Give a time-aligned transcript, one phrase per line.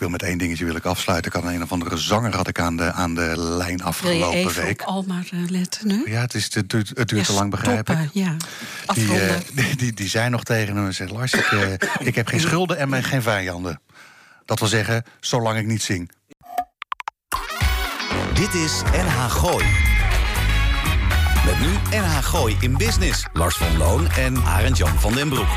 [0.00, 1.32] wil met één dingetje wil ik afsluiten.
[1.32, 3.82] Ik had een of andere zanger had ik aan de, aan de lijn Wil je
[3.84, 4.80] afgelopen even week.
[4.80, 6.10] op Almar eh, letten nu?
[6.10, 7.98] Ja, het, is, het duurt, het duurt te lang, begrijp ik.
[8.12, 8.36] Ja,
[8.94, 11.12] Die, eh, die, die, die zei nog tegen hem en zei...
[11.12, 11.72] Lars, ik, eh,
[12.06, 13.80] ik heb geen schulden en mijn- geen vijanden.
[14.44, 16.10] Dat wil zeggen, zolang ik niet zing.
[18.34, 19.64] Dit is NH Gooi.
[21.44, 23.24] Met nu NH Gooi in Business.
[23.32, 25.48] Lars van Loon en Arend Jan van den Broek.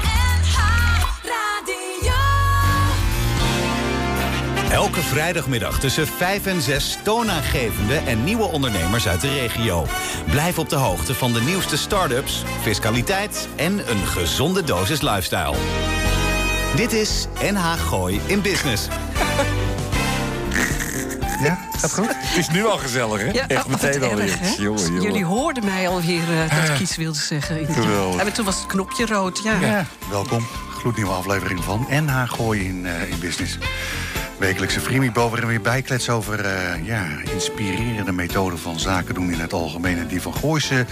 [4.73, 9.85] Elke vrijdagmiddag tussen 5 en 6 toonaangevende en nieuwe ondernemers uit de regio.
[10.29, 15.55] Blijf op de hoogte van de nieuwste start-ups, fiscaliteit en een gezonde dosis lifestyle.
[16.75, 18.87] Dit is NH Gooi in Business.
[21.43, 22.07] Ja, gaat goed?
[22.09, 23.31] Het is nu al gezellig, hè?
[23.31, 24.07] Ja, Echt oh, meteen hè?
[24.07, 25.01] Jongen, jongen.
[25.01, 27.65] Jullie hoorden mij alweer eh, dat ik iets wilde zeggen.
[27.65, 28.23] Geweldig.
[28.23, 29.59] Maar toen was het knopje rood, ja.
[29.59, 30.47] Ja, welkom.
[30.77, 33.57] Gloednieuwe aflevering van NH Gooi in, eh, in Business.
[34.43, 39.53] Wekelijkse boven en weer bijklets over eh, ja, inspirerende methoden van zaken doen in het
[39.53, 39.97] algemeen.
[39.97, 40.85] En die van Gooise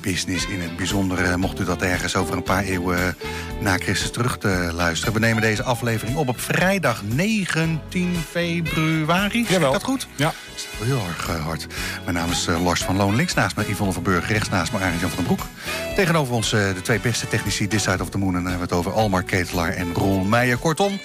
[0.00, 1.24] business in het bijzonder.
[1.24, 3.12] Eh, mocht u dat ergens over een paar eeuwen eh,
[3.60, 5.14] na Christus terug te luisteren.
[5.14, 9.46] We nemen deze aflevering op op vrijdag 19 februari.
[9.48, 9.72] Jawel.
[9.72, 10.06] dat goed?
[10.16, 10.24] Ja.
[10.24, 11.66] Dat is heel erg hard.
[12.04, 13.16] Mijn naam is Lars van Loon.
[13.16, 14.28] Links naast me Yvonne van Burg.
[14.28, 15.46] Rechts naast me Arend Jan van den Broek.
[15.94, 18.34] Tegenover ons de twee beste technici This Side of the Moon.
[18.34, 20.56] En dan hebben we het over Almar Ketelaar en Roel Meijer.
[20.56, 21.00] Kortom,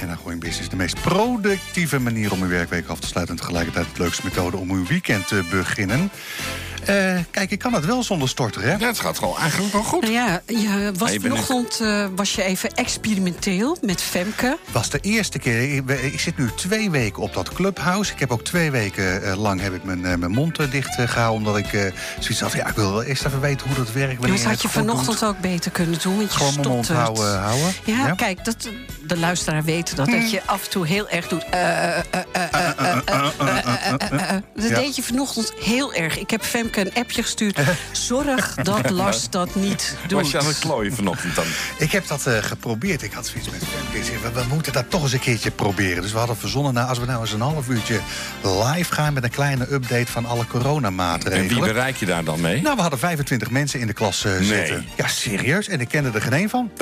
[0.00, 3.34] en dan Gooi Business de meest productieve manier om uw werkweek af te sluiten.
[3.34, 6.10] En tegelijkertijd de leukste methode om uw weekend te beginnen.
[7.30, 8.74] Kijk, ik kan het wel zonder storter, hè?
[8.74, 10.08] Ja, het gaat gewoon eigenlijk wel goed.
[10.08, 11.82] Ja, je was vanochtend
[12.14, 14.58] was je even experimenteel met Femke.
[14.72, 15.84] was de eerste keer.
[16.04, 18.12] Ik, zit nu twee weken op dat clubhouse.
[18.12, 21.36] Ik heb ook twee weken lang heb ik mijn, mijn mond dicht gehaald.
[21.36, 24.20] omdat ik zoiets had ja, ik wil wel eerst even weten hoe dat werkt.
[24.20, 27.42] Maar dat had je vanochtend ook beter kunnen doen, want je gewoon mond houden.
[27.84, 28.68] Ja, kijk, dat,
[29.06, 30.10] de luisteraar weet dat.
[30.10, 31.44] Dat je af en toe heel erg doet...
[34.54, 36.18] Dat deed je vanochtend heel erg.
[36.18, 37.58] Ik heb Femke een appje gestuurd.
[37.92, 40.20] Zorg dat Lars dat niet doet.
[40.20, 41.44] Was je aan het klooien vanochtend dan?
[41.78, 43.02] Ik heb dat eh, geprobeerd.
[43.02, 44.20] Ik had zoiets met Femke.
[44.22, 46.02] We, we moeten dat toch eens een keertje proberen.
[46.02, 48.00] Dus we hadden verzonnen, nou, als we nou eens een half uurtje
[48.42, 49.12] live gaan...
[49.12, 51.48] met een kleine update van alle En coronamaatregelen.
[51.48, 52.62] wie bereik je daar dan mee?
[52.62, 54.86] Nou, we hadden 25 mensen in de klas eh, zitten.
[54.96, 55.68] Ja, serieus.
[55.68, 56.70] En ik kende er geen één van.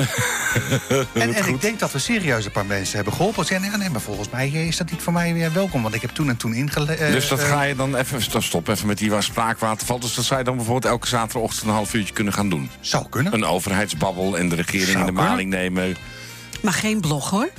[1.13, 3.45] en en ik denk dat we serieus een paar mensen hebben geholpen.
[3.45, 5.81] Zeiden, nee, maar volgens mij is dat niet voor mij weer welkom.
[5.81, 6.93] Want ik heb toen en toen ingele...
[6.93, 8.31] eh, dus dat eh, ga je dan even...
[8.31, 9.23] dan Stop even met die waar
[9.83, 9.99] spraakwaterval.
[9.99, 12.69] Dus dat zou je dan bijvoorbeeld elke zaterdagochtend een half uurtje kunnen gaan doen.
[12.79, 13.33] Zou kunnen.
[13.33, 15.29] Een overheidsbabbel en de regering Zou in de kunnen.
[15.31, 15.95] maling nemen.
[16.61, 17.49] Maar geen blog, hoor.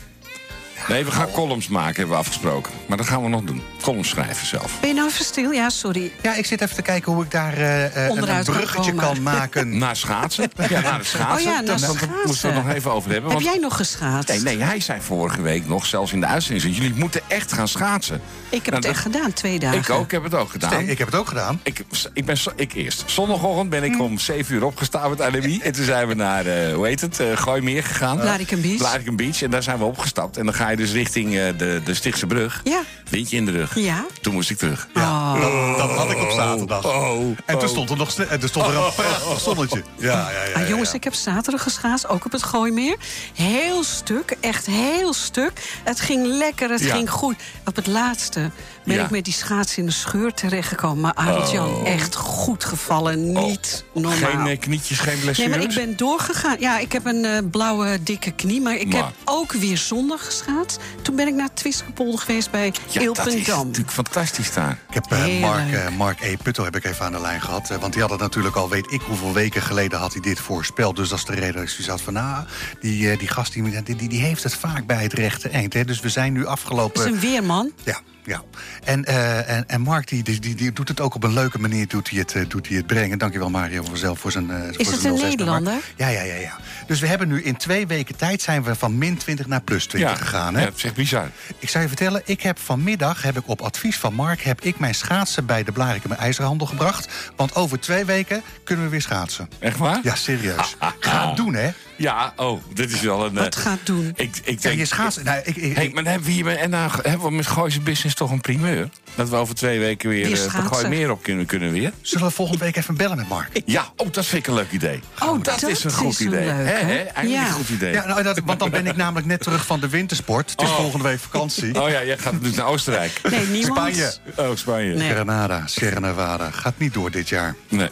[0.88, 2.72] Nee, we gaan columns maken, hebben we afgesproken.
[2.86, 3.62] Maar dat gaan we nog doen.
[3.80, 4.80] Columns schrijven zelf.
[4.80, 5.50] Ben je nou even stil?
[5.50, 6.12] Ja, sorry.
[6.22, 9.78] Ja, ik zit even te kijken hoe ik daar eh, eh, een, bruggetje kan maken.
[9.78, 10.50] Na schaatsen.
[10.68, 11.36] Ja, na de schaatsen.
[11.36, 11.78] Oh ja, Daar-
[12.26, 13.30] moesten we het nog even over hebben.
[13.30, 14.28] Heb want- jij nog geschaatst?
[14.28, 16.76] Nee, nee, hij zei vorige week nog, zelfs in de uitzending...
[16.76, 18.20] jullie moeten echt gaan schaatsen.
[18.48, 19.78] Ik heb Nou, het echt dat- gedaan, twee dagen.
[19.78, 20.88] Ik ook, ik heb het ook gedaan.
[20.88, 21.60] Ik heb het ook gedaan.
[21.62, 23.02] Ik, ik ben ik eerst.
[23.06, 25.62] Zondagochtend ben ik om 7 uur opgestaan met Annemie.
[25.62, 28.18] En toen zijn we naar, eh, hoe heet het, eh Gooimeer gegaan.
[28.18, 28.76] Blarikum Beach.
[28.76, 29.42] Blarikum Beach.
[29.42, 30.36] En daar zijn we opgestapt.
[30.36, 32.60] En dan ga je dus richting eh, de, de Stichtse brug.
[32.64, 32.80] Ja.
[33.10, 33.74] Windje in de rug.
[33.78, 34.04] Ja.
[34.20, 34.88] Toen moest ik terug.
[34.94, 35.40] Oh.
[35.40, 36.84] Dat, dat had ik op zaterdag.
[36.86, 39.82] Oh, En toen stond er nog en er stond er een prachtig zonnetje.
[39.98, 40.52] Ja, ja, ja.
[40.54, 40.94] Ah, ja, jongens, ja.
[40.96, 42.96] ik heb zaterdag geschaatst, ook op het Gooimeer.
[43.34, 45.52] Heel stuk, echt heel stuk.
[45.84, 46.94] Het ging lekker, het Ja.
[46.94, 47.34] ging goed.
[47.64, 48.50] Op het laatste
[48.84, 49.04] ben Ja.
[49.04, 51.00] ik met die schaats in de scheur terechtgekomen.
[51.00, 53.32] Maar Arend-Jan, echt goed gevallen.
[53.32, 54.12] Niet normaal.
[54.12, 54.18] Oh.
[54.18, 55.56] Geen eh, knietjes, geen Nee, blessures?
[55.56, 56.56] maar ik ben doorgegaan.
[56.58, 58.60] Ja, ik heb een eh, blauwe, dikke knie.
[58.60, 60.63] Maar ik Maar- heb ook weer zondag geschaatst.
[61.02, 64.78] Toen ben ik naar Twiskepolder geweest bij ja, dat is natuurlijk fantastisch daar.
[64.88, 66.36] Ik heb eh, Mark, eh, Mark E.
[66.42, 67.70] Putto heb ik even aan de lijn gehad.
[67.70, 70.40] eh, want die had het natuurlijk al, weet ik hoeveel weken geleden had hij dit
[70.40, 70.96] voorspeld.
[70.96, 72.44] Dus dat is de reden dat ik had van, nou,
[72.80, 75.72] die, eh, die gast die, die, die heeft het vaak bij het rechte eind.
[75.72, 75.84] Hè.
[75.84, 77.04] Dus we zijn nu Het afgelopen...
[77.04, 77.72] is een weerman.
[77.82, 78.42] Ja, ja.
[78.84, 81.88] En, eh, en, en Mark die, die, die, doet het ook op een leuke manier
[81.88, 83.18] doet hij het, eh, doet hij het brengen.
[83.18, 84.50] Dankjewel Mario voor zelf voor zijn.
[84.50, 85.28] eh, voor het zijn een 06 nummer.
[85.28, 85.74] Nederlander?
[85.96, 86.58] Ja, ja, ja, ja.
[86.86, 89.86] Dus we hebben nu in twee weken tijd zijn we van min 20 naar plus
[89.86, 90.54] 20 gegaan.
[90.54, 90.60] Hè?
[90.60, 91.30] Ja, dat is echt bizar.
[91.58, 94.40] Ik zou je vertellen, ik heb vanmiddag, heb ik op advies van Mark...
[94.40, 97.08] heb ik mijn schaatsen bij de Blarikum IJzerhandel gebracht.
[97.36, 99.48] Want over twee weken kunnen we weer schaatsen.
[99.58, 100.00] Echt waar?
[100.02, 100.76] Ja, serieus.
[101.00, 101.70] Ga het doen, hè?
[101.96, 103.34] Ja, oh, dit is wel een...
[103.34, 104.12] Wat eh, gaat doen?
[104.16, 105.24] Ik, ik Ja, denk, je schaatsen...
[105.24, 107.80] Nou, ik, ik, Hey, maar dan hebben we, hier, en dan hebben we met Gooise
[107.80, 108.88] Business toch een primeur?
[109.14, 110.66] Dat we over twee weken weer Weer eh.
[110.66, 111.92] Gooi meer op kunnen, kunnen weer?
[112.00, 113.48] Zullen we volgende week even bellen met Mark?
[113.64, 115.00] Ja, oh, dat vind ik een leuk idee.
[115.22, 116.30] Oh, dat, dat is een goed idee.
[116.30, 116.52] leuke.
[116.52, 116.94] Hè, hè?
[116.96, 117.46] Eigenlijk Ja.
[117.46, 117.92] een goed idee.
[117.92, 120.50] Ja, nou, dat, want dan ben ik namelijk net terug van de wintersport.
[120.50, 120.76] Het is Oh.
[120.76, 121.82] volgende week vakantie.
[121.82, 123.20] Oh ja, jij gaat dus naar Oostenrijk.
[123.30, 123.78] Nee, niemand.
[123.94, 124.14] Spanje.
[124.36, 124.94] Oh, Spanje.
[124.94, 125.10] Nee.
[125.10, 126.50] Granada, Sierra Nevada.
[126.50, 127.54] Gaat niet door dit jaar.
[127.68, 127.88] Nee.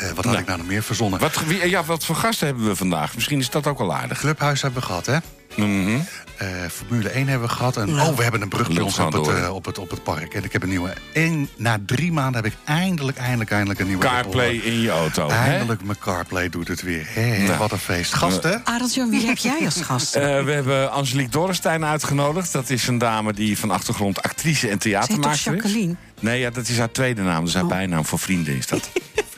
[0.00, 1.20] Eh, wat had ik nou nog meer verzonnen?
[1.20, 3.14] Wat, wie, ja, wat voor gasten hebben we vandaag?
[3.14, 4.18] Misschien is dat ook wel aardig.
[4.18, 5.16] Clubhuis hebben we gehad, hè?
[5.56, 5.98] Mhm.
[6.36, 7.76] Eh, Formule 1 hebben we gehad.
[7.76, 8.00] En.
[8.00, 9.34] Oh, we hebben een brug bij Lult ons op gaan het, door.
[9.36, 10.34] eh, op, het, op het park.
[10.34, 10.94] En ik heb een nieuwe.
[11.12, 14.04] En na drie maanden heb ik eindelijk, eindelijk, eindelijk een nieuwe.
[14.04, 14.72] CarPlay Apple.
[14.72, 15.28] in je auto.
[15.28, 15.34] hè?
[15.50, 17.06] Eindelijk mijn CarPlay doet het weer.
[17.08, 17.58] Hé, Nou.
[17.58, 18.14] Wat een feest.
[18.14, 18.60] Gasten?
[18.64, 20.14] Arendt-Jan, wie heb jij als gast?
[20.16, 22.52] Eh, we hebben Angelique Dorrestein uitgenodigd.
[22.52, 25.62] Dat is een dame die van achtergrond actrice en Zeg toch theatermaakster is.
[25.62, 25.94] Jacqueline?
[26.20, 27.44] Nee, ja, dat is haar tweede naam.
[27.44, 27.68] Dus haar Oh.
[27.68, 28.88] bijnaam voor vrienden is dat.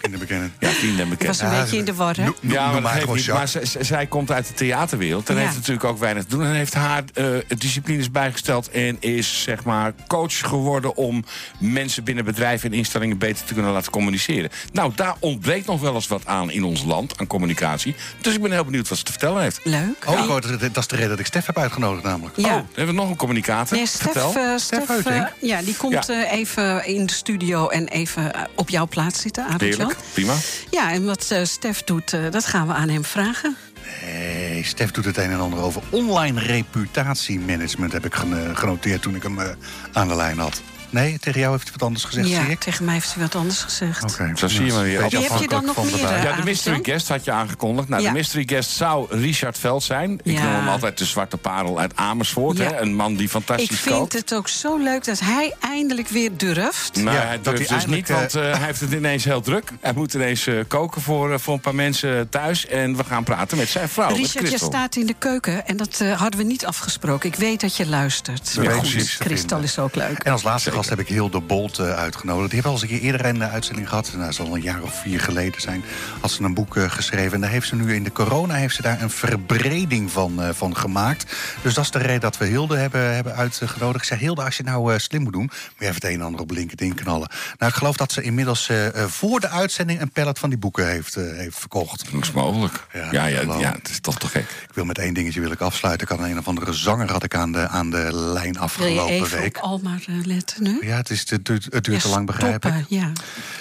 [0.09, 0.53] Vrienden bekennen.
[0.59, 2.29] Ja, vrienden en Ik was een Ja, beetje in de war, hè?
[2.41, 3.27] Ja, maar gewoon niet.
[3.29, 3.49] Maar
[3.81, 5.29] zij, komt uit de theaterwereld.
[5.29, 5.41] En Ja.
[5.41, 6.45] heeft natuurlijk ook weinig te doen.
[6.45, 7.27] En heeft haar eh,
[7.59, 8.71] disciplines bijgesteld.
[8.71, 11.25] En is zeg maar coach geworden om
[11.59, 14.51] mensen binnen bedrijven en instellingen beter te kunnen laten communiceren.
[14.73, 17.95] Nou, daar ontbreekt nog wel eens wat aan in ons land, aan communicatie.
[18.21, 19.61] Dus ik ben heel benieuwd wat ze te vertellen heeft.
[19.65, 20.05] Leuk.
[20.07, 22.37] Oh, dat is de reden dat ik Stef heb uitgenodigd namelijk.
[22.37, 22.47] Ja.
[22.57, 23.77] Oh, hebben we nog een communicator?
[23.77, 26.25] Nee, Stef, eh, Stef eh, ja, die komt Ja.
[26.27, 29.93] eh, even in de studio en even op jouw plaats zitten, Arendt-Jan.
[30.13, 30.35] Prima.
[30.71, 33.57] Ja, en wat eh, Stef doet, eh, dat gaan we aan hem vragen.
[34.05, 37.93] Nee, Stef doet het een en ander over online reputatiemanagement...
[37.93, 39.49] heb ik geno- genoteerd toen ik hem eh,
[39.93, 40.63] aan de lijn had.
[40.97, 42.61] Nee, tegen jou heeft hij wat anders gezegd, ja, zie ik?
[42.61, 44.03] tegen mij heeft hij wat anders gezegd.
[44.13, 45.09] Oké, Zo zie je maar weer.
[45.09, 46.11] Wie heb je dan nog meer, dag.
[46.11, 47.89] eh, Ja, de mystery guest had je aangekondigd.
[47.89, 48.09] Nou, Ja.
[48.09, 50.21] de mystery guest zou Richard Veld zijn.
[50.23, 50.43] Ik Ja.
[50.43, 52.57] noem hem altijd de zwarte parel uit Amersfoort.
[52.59, 52.65] Ja.
[52.65, 52.81] Hè?
[52.81, 54.13] Een man die Ik fantastisch vind kookt.
[54.13, 57.03] het ook zo leuk dat hij eindelijk weer durft.
[57.03, 59.25] Maar Ja, hij dat durft hij dus niet, eindelijk, want eh, hij heeft het ineens
[59.25, 59.71] heel druk.
[59.81, 62.67] Hij moet ineens eh, koken voor, eh, voor een paar mensen thuis.
[62.67, 66.01] En we gaan praten met zijn vrouw, Richard, je staat in de keuken en dat
[66.01, 67.29] eh, hadden we niet afgesproken.
[67.29, 68.55] Ik weet dat je luistert.
[68.55, 70.19] Weten goed, Christel is ook leuk.
[70.23, 72.51] En als laatste gast heb ik Hilde Bolt eh, uitgenodigd.
[72.51, 74.11] Die heeft al eens een keer eerder een eh, uitzending gehad.
[74.13, 75.85] Nou, dat zal een jaar of vier geleden zijn.
[76.21, 77.33] Had ze een boek eh, geschreven.
[77.33, 80.49] En daar heeft ze nu in de corona heeft ze daar een verbreding van, eh,
[80.53, 81.35] van gemaakt.
[81.63, 84.03] Dus dat is de reden dat we Hilde hebben, hebben uitgenodigd.
[84.03, 85.43] Ik zei, Hilde, als je nou eh, slim moet doen...
[85.43, 87.29] moet je even het een en ander op LinkedIn knallen.
[87.59, 90.01] Nou, ik geloof dat ze inmiddels eh, eh, voor de uitzending...
[90.01, 92.13] een pallet van die boeken heeft, eh, heeft verkocht.
[92.13, 92.87] Dat is mogelijk.
[92.93, 94.43] Ja, Ja, ja, het is toch te gek.
[94.69, 96.09] Ik wil met één dingetje wil ik afsluiten.
[96.11, 98.59] Ik had een of andere zanger had ik aan de, aan de lijn Wil je
[98.59, 99.57] afgelopen even week.
[99.57, 100.87] op Almar eh, letten nu?
[100.87, 102.73] Ja, het, is, het duurt, het duurt te lang, begrijp ik.
[102.89, 103.13] Ja,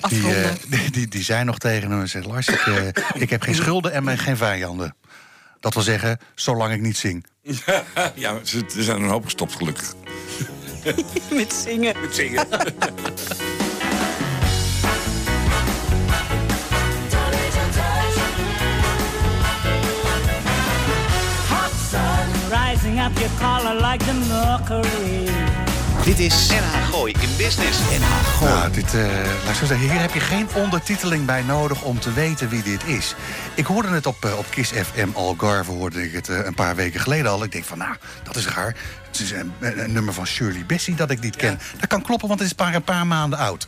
[0.09, 2.27] Die, eh, die, die, die zei nog tegen hem en zei...
[2.27, 2.87] Lars, ik, eh,
[3.23, 4.95] ik heb geen schulden en mijn- geen vijanden.
[5.59, 7.25] Dat wil zeggen, zolang ik niet zing.
[8.15, 9.93] ja, ze, er zijn een hoop gestopt, gelukkig.
[11.31, 11.95] Met zingen.
[12.01, 12.47] Met zingen.
[21.49, 25.44] Hot sun rising up your collar like the mercury.
[26.05, 27.79] Dit is NH Gooi in Business.
[27.79, 28.51] NH Gooi.
[28.51, 29.01] Nou, dit, eh,
[29.43, 32.63] laat ik zo zeggen, hier heb je geen ondertiteling bij nodig om te weten wie
[32.63, 33.15] dit is.
[33.55, 36.75] Ik hoorde het op, eh, op Kiss FM Algarve, hoorde ik het eh, een paar
[36.75, 37.43] weken geleden al.
[37.43, 38.75] Ik denk van, nou, dat is raar.
[39.07, 41.59] Het is een, een nummer van Shirley Bessie dat ik niet ken.
[41.79, 43.67] Dat kan kloppen, want het is maar een paar maanden oud.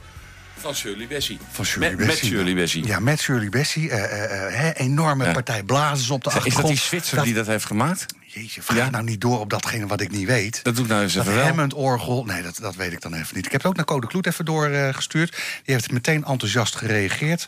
[0.59, 1.39] Van Shirley Bessie.
[1.51, 2.29] Van Shirley met, Bessie.
[2.29, 2.85] Met Shirley Bessie.
[2.87, 3.89] Ja, met Shirley Bessie.
[3.89, 5.31] eh, eh, eh, hè, enorme Ja.
[5.31, 6.67] partij blazers op de Is dat achtergrond.
[6.75, 8.05] die Zwitser die dat heeft gemaakt?
[8.29, 8.89] Jeetje, vraag Ja.
[8.89, 10.59] nou niet door op datgene wat ik niet weet.
[10.63, 11.45] Dat doe ik nou eens Dat even wel.
[11.45, 13.45] Hammond-orgel, nee, dat, dat weet ik dan even niet.
[13.45, 15.31] Ik heb het ook naar Code Kloet even doorgestuurd.
[15.63, 17.47] Die heeft meteen enthousiast gereageerd.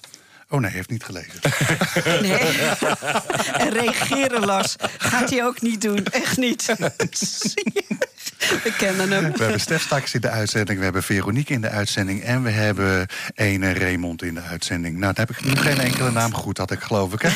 [0.50, 1.40] Oh nee, heeft niet gelezen.
[2.22, 2.32] Nee.
[3.64, 6.06] en reageren, Lars, gaat hij ook niet doen.
[6.06, 6.66] Echt niet.
[8.64, 9.32] We kennen hem.
[9.32, 12.24] We hebben Stef straks in de uitzending, we hebben Veronique in de uitzending...
[12.24, 14.98] en we hebben ene Raymond in de uitzending.
[14.98, 17.30] Nou, dan heb ik nu geen enkele naam goed, had ik geloof ik, hè?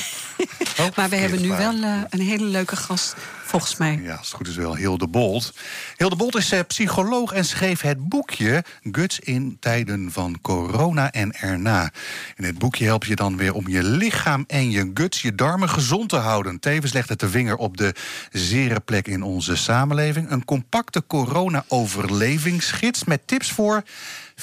[0.79, 3.99] Oh, Maar we hebben nu wel eh, een hele leuke gast, volgens mij.
[4.03, 5.53] Ja, als het goed is wel Hilde Bolt.
[5.97, 8.63] Hilde Bolt is eh, psycholoog en schreef het boekje...
[8.91, 11.91] Guts in tijden van corona en erna.
[12.35, 15.21] In het boekje help je dan weer om je lichaam en je guts...
[15.21, 16.59] je darmen gezond te houden.
[16.59, 17.95] Tevens legt het de vinger op de
[18.31, 20.31] zere plek in onze samenleving.
[20.31, 23.83] Een compacte corona-overlevingsgids met tips voor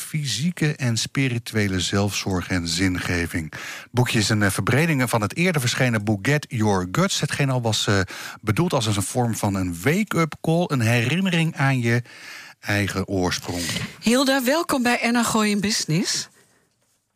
[0.01, 3.51] fysieke en spirituele zelfzorg en zingeving.
[3.53, 7.21] Het boekje is een eh, verbreding van het eerder verschenen boek Get Your Guts.
[7.21, 8.01] Hetgeen al was eh,
[8.41, 12.03] bedoeld als een vorm van een wake-up call, een herinnering aan je
[12.61, 13.63] eigen oorsprong.
[14.01, 16.29] Hilda, welkom bij Enna Gooi in Business.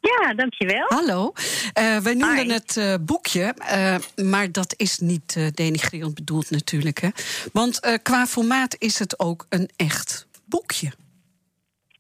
[0.00, 0.87] Ja, dankjewel.
[0.88, 1.33] Hallo.
[1.73, 2.53] Eh wij noemden Hi.
[2.53, 7.00] het eh, boekje, eh, maar dat is niet denigrerend bedoeld natuurlijk.
[7.00, 7.09] Hè?
[7.53, 10.93] Want eh, qua formaat is het ook een echt boekje.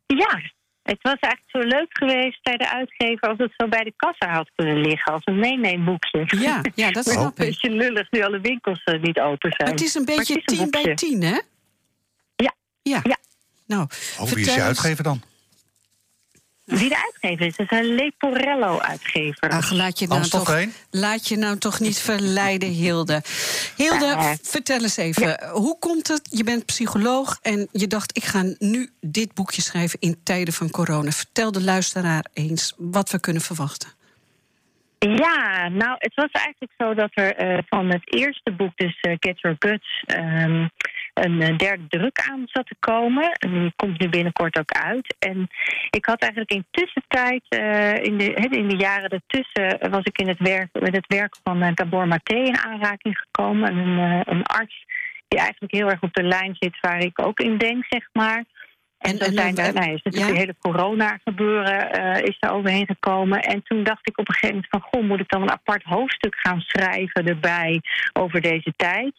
[0.06, 0.40] Ja,
[0.84, 4.32] het was eigenlijk zo leuk geweest bij de uitgever als het zo bij de kassa
[4.32, 6.24] had kunnen liggen als een meeneemboekje.
[6.26, 7.34] Ja, ja dat Maar het is een ik.
[7.34, 9.70] beetje lullig nu alle winkels eh, niet open zijn.
[9.70, 11.40] Het is een beetje is tien bij tien, hè?
[12.36, 12.54] Ja.
[12.82, 13.00] Ja.
[13.02, 13.16] Ja.
[13.66, 13.86] Nou,
[14.20, 15.22] Oh, wie is je uitgever dan?
[16.64, 19.48] Wie de uitgever is, dat is een Leporello-uitgever.
[19.50, 23.22] Ach, laat je, nou toch, laat je nou toch niet verleiden, Hilde.
[23.76, 24.36] Hilde, Ja.
[24.42, 25.48] vertel eens even.
[25.50, 26.28] Hoe komt het?
[26.30, 28.16] Je bent psycholoog en je dacht...
[28.16, 31.10] ik ga nu dit boekje schrijven in tijden van corona.
[31.10, 33.88] Vertel de luisteraar eens wat we kunnen verwachten.
[34.98, 39.14] Ja, nou, het was eigenlijk zo dat er eh, van het eerste boek, dus eh,
[39.18, 40.66] Get Your Guts, ehm,
[41.14, 43.32] een eh, derde druk aan zat te komen.
[43.32, 45.16] En die komt nu binnenkort ook uit.
[45.18, 45.48] En
[45.90, 50.28] ik had eigenlijk in tussentijd, eh, in, de, in de jaren ertussen, was ik in
[50.28, 53.76] het werk, met het werk van eh, Gabor Maté in aanraking gekomen.
[53.76, 54.84] Een, eh, een arts
[55.28, 58.44] die eigenlijk heel erg op de lijn zit waar ik ook in denk, zeg maar.
[58.98, 60.32] En, En- en- zijn en- er, nou, is natuurlijk ja.
[60.32, 63.40] de hele corona-gebeuren is daar overheen gekomen.
[63.40, 64.80] En toen dacht ik op een gegeven moment van...
[64.80, 67.80] goh, moet ik dan een apart hoofdstuk gaan schrijven erbij
[68.12, 69.12] over deze tijd?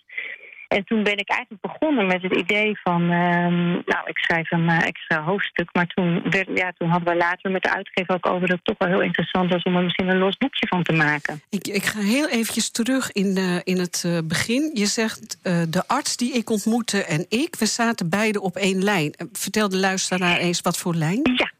[0.76, 3.02] En toen ben ik eigenlijk begonnen met het idee van...
[3.02, 5.70] ehm, nou, ik schrijf een eh, extra hoofdstuk.
[5.74, 8.48] Maar toen, werd, ja, toen hadden we later met de uitgever ook over...
[8.48, 10.94] dat het toch wel heel interessant was om er misschien een los boekje van te
[10.94, 11.42] maken.
[11.50, 14.72] Ik, ik ga heel eventjes terug in, eh, in het eh, begin.
[14.74, 15.40] Je zegt,
[15.70, 17.56] de arts die ik ontmoette en ik...
[17.56, 19.14] we zaten beide op één lijn.
[19.32, 21.22] Vertel de luisteraar eens wat voor lijn.
[21.36, 21.55] Ja.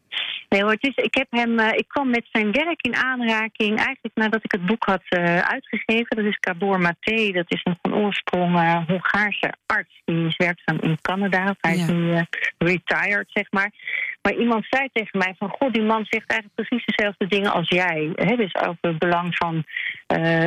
[0.48, 3.76] Nee hoor, het is, ik, heb hem, eh, ik kwam met zijn werk in aanraking
[3.76, 6.16] eigenlijk nadat ik het boek had eh, uitgegeven.
[6.16, 10.00] Dat is Gabor Maté, dat is een van oorsprong eh, Hongaarse arts.
[10.04, 11.54] Die is werkzaam in Canada.
[11.60, 11.92] Hij is Ja.
[11.92, 12.24] nu
[12.58, 13.70] retired, zeg maar.
[14.22, 17.68] Maar iemand zei tegen mij van, god, die man zegt eigenlijk precies dezelfde dingen als
[17.68, 18.10] jij.
[18.14, 18.36] Hè?
[18.36, 19.64] Dus over het belang van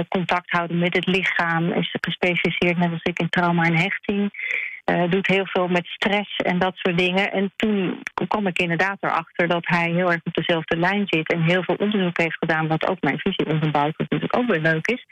[0.08, 1.72] contact houden met het lichaam.
[1.72, 4.32] Is gespecialiseerd, net als ik, in trauma en hechting.
[4.90, 7.32] Eh, doet heel veel met stress en dat soort dingen.
[7.32, 11.42] En toen kwam ik inderdaad erachter dat hij heel erg op dezelfde lijn zit en
[11.42, 14.88] heel veel onderzoek heeft gedaan, wat ook mijn visie onderbouwt, wat natuurlijk ook weer leuk
[14.88, 15.06] is.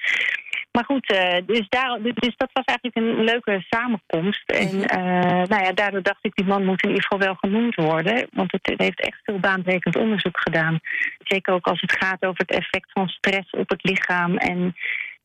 [0.71, 4.49] Maar goed, eh, dus, daar, dus dat was eigenlijk een leuke samenkomst.
[4.51, 7.75] En eh, nou ja, daardoor dacht ik, die man moet in ieder geval wel genoemd
[7.75, 8.27] worden.
[8.31, 10.79] Want het heeft echt veel baanbrekend onderzoek gedaan.
[11.19, 14.75] Zeker ook als het gaat over het effect van stress op het lichaam en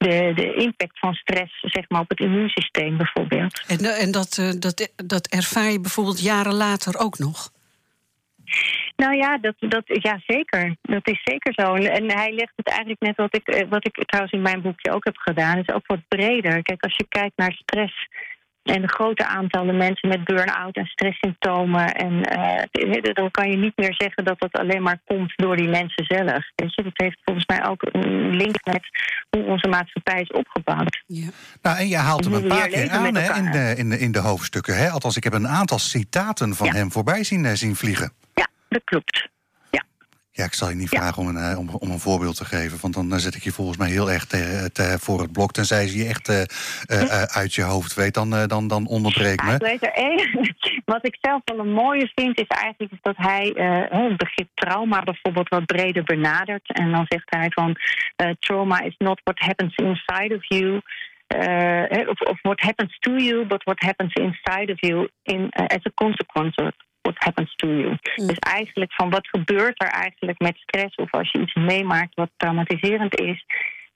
[0.02, 3.64] de, de impact van stress zeg maar, op het immuunsysteem bijvoorbeeld.
[3.66, 7.50] En, eh, en dat, eh, dat, dat ervaar je bijvoorbeeld jaren later ook nog.
[8.96, 10.76] Nou ja, dat, dat, ja, zeker.
[10.82, 11.74] Dat is zeker zo.
[11.74, 14.62] En, en hij legt het eigenlijk net wat ik, eh, wat ik trouwens in mijn
[14.62, 15.56] boekje ook heb gedaan.
[15.56, 16.62] Het is ook wat breder.
[16.62, 18.08] Kijk, als je kijkt naar stress
[18.62, 21.94] en de grote aantallen mensen met burn-out en stresssymptomen.
[21.94, 25.68] En eh, dan kan je niet meer zeggen dat dat alleen maar komt door die
[25.68, 26.50] mensen zelf.
[26.54, 26.82] Weet je?
[26.82, 28.82] Dat heeft volgens mij ook een link met
[29.30, 31.02] hoe onze maatschappij is opgebouwd.
[31.06, 31.28] Ja.
[31.62, 34.12] Nou, en je haalt hem een paar keer aan hè, in, de, in, de, in
[34.12, 34.76] de hoofdstukken.
[34.76, 34.90] Hè?
[34.90, 36.72] Althans, ik heb een aantal citaten van Ja.
[36.72, 38.12] hem voorbij zien, eh, zien vliegen.
[38.34, 39.30] Ja, dat klopt.
[40.34, 40.42] Ja.
[40.42, 40.98] Ja, ik zal je niet Ja.
[41.00, 42.78] vragen om een, eh, om, om een voorbeeld te geven.
[42.80, 45.52] Want dan eh, zet ik je volgens mij heel erg te, te- voor het blok.
[45.52, 48.86] Tenzij ze je echt eh, eh, eh, uit je hoofd weet, dan, eh, dan, dan
[48.86, 49.54] onderbreek Ja, me.
[49.54, 50.28] ik weet er één.
[50.94, 55.02] Wat ik zelf wel een mooie vind, is eigenlijk dat hij eh, het begrip trauma
[55.02, 56.72] bijvoorbeeld wat breder benadert.
[56.72, 57.76] En dan zegt hij van
[58.16, 60.80] eh, trauma is not what happens inside of you.
[61.26, 65.64] eh, of, of what happens to you, but what happens inside of you in, eh,
[65.76, 66.70] as a consequence of
[67.02, 67.98] what happens to you.
[68.16, 68.26] Mm.
[68.26, 72.30] Dus eigenlijk van wat gebeurt er eigenlijk met stress of als je iets meemaakt wat
[72.36, 73.44] traumatiserend is.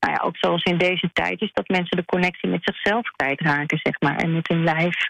[0.01, 3.79] Nou ja, ook zoals in deze tijd is dat mensen de connectie met zichzelf kwijtraken,
[3.83, 5.09] zeg maar, en met hun lijf.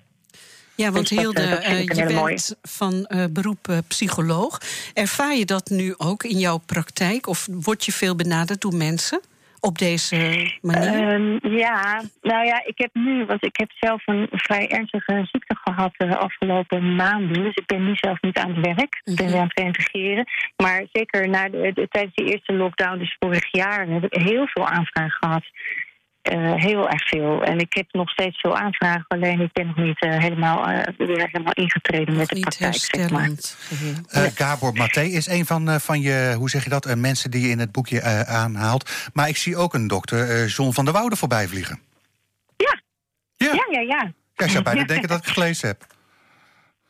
[0.75, 4.61] Ja, want Dus dat, Hilde, eh, dat eh, je bent van eh, beroep psycholoog.
[4.95, 7.27] Ervaar je dat nu ook in jouw praktijk?
[7.27, 9.21] Of word je veel benaderd door mensen
[9.61, 10.17] op deze
[10.63, 11.09] manier?
[11.09, 15.57] Ehm, ja, nou ja, ik heb nu, want ik heb zelf een vrij ernstige ziekte
[15.65, 17.43] gehad de afgelopen maanden.
[17.43, 19.01] Dus ik ben nu zelf niet aan het werk.
[19.05, 19.27] Ik ben Mhm.
[19.33, 20.25] weer aan het reintegreren.
[20.57, 24.47] Maar zeker na de, de- tijdens de eerste lockdown, dus vorig jaar, heb ik heel
[24.47, 25.45] veel aanvragen gehad.
[26.27, 27.43] Eh, heel erg veel.
[27.45, 30.95] En ik heb nog steeds veel aanvragen, alleen ik ben nog niet eh, helemaal, eh,
[31.07, 32.75] weer helemaal ingetreden met de praktijk.
[32.75, 33.31] Zeg maar.
[34.09, 37.31] Eh, Gabor Maté is een van, eh, van je, hoe zeg je dat, eh, mensen
[37.31, 39.11] die je in het boekje eh, aanhaalt.
[39.13, 41.81] Maar ik zie ook een dokter, eh, John van der Woude, voorbij vliegen.
[42.57, 42.81] Ja.
[43.37, 44.13] Ja, Ja, ja, ja.
[44.35, 45.87] ja ik zou bijna denken dat ik gelezen heb.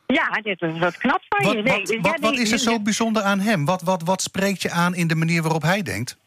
[0.07, 1.61] Ja, dit is wat knap van Wat, je.
[1.61, 3.65] Nee, wat, wat, wat nee, is er zo bijzonder aan hem?
[3.65, 6.17] Wat, wat, wat spreekt je aan in de manier waarop hij denkt?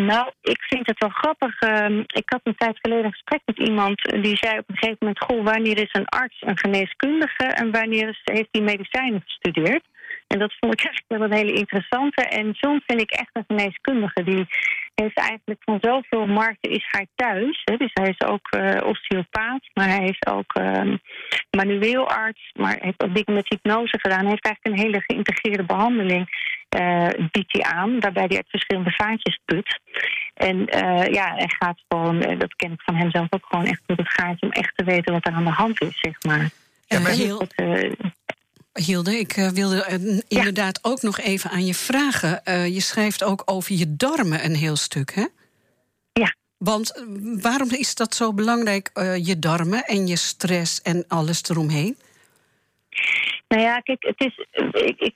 [0.00, 1.60] Nou, ik vind het wel grappig.
[1.60, 4.96] Ehm, ik had een tijd geleden een gesprek met iemand die zei op een gegeven
[5.00, 9.84] moment: Goh, wanneer is een arts een geneeskundige en wanneer is, heeft hij medicijnen gestudeerd?
[10.26, 12.22] En dat vond ik eigenlijk wel een hele interessante.
[12.22, 14.22] En John vind ik echt een geneeskundige.
[14.24, 14.46] Die
[14.94, 17.62] heeft eigenlijk van zoveel markten is hij thuis.
[17.64, 17.76] Hè.
[17.76, 20.96] Dus hij is ook eh, osteopaat, maar hij is ook ehm
[21.50, 22.50] manueel arts.
[22.54, 24.20] Maar heeft ook dingen met hypnose gedaan.
[24.20, 26.55] Hij heeft eigenlijk een hele geïntegreerde behandeling eh,
[27.30, 29.80] biedt hij aan, waarbij hij uit verschillende vaatjes put.
[30.34, 33.64] En eh, ja, hij gaat gewoon, eh, dat ken ik van hem zelf ook gewoon
[33.66, 36.22] echt door het gaatje om echt te weten wat er aan de hand is, zeg
[36.22, 36.50] maar.
[36.88, 37.12] Eh, maar-
[37.56, 37.90] eh,
[38.72, 42.44] Hilde, ik eh, wilde eh, inderdaad ook nog even aan je vragen.
[42.44, 45.26] Eh, je schrijft ook over je darmen een heel stuk, hè?
[46.12, 46.34] Ja.
[46.58, 47.02] Want eh,
[47.42, 51.96] waarom is dat zo belangrijk, eh, je darmen en je stress en alles eromheen?
[53.48, 54.46] Nou ja, kijk, het is,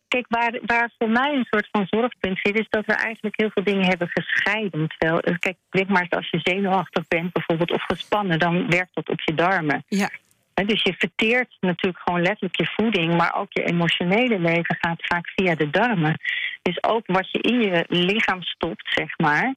[0.09, 3.51] kijk waar, waar voor mij een soort van zorgpunt zit, is dat we eigenlijk heel
[3.51, 4.89] veel dingen hebben gescheiden.
[4.89, 8.95] Terwijl, eh, kijk, denk maar eens, als je zenuwachtig bent bijvoorbeeld of gespannen, dan werkt
[8.95, 9.85] dat op je darmen.
[9.89, 10.11] Ja.
[10.55, 15.33] Dus je verteert natuurlijk gewoon letterlijk je voeding, maar ook je emotionele leven gaat vaak
[15.35, 16.15] via de darmen.
[16.63, 19.55] Dus ook wat je in je lichaam stopt, zeg maar,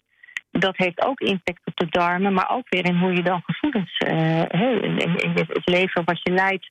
[0.51, 3.97] dat heeft ook impact op de darmen, maar ook weer in hoe je dan gevoelens,
[3.97, 6.67] in, in- in het leven wat je leidt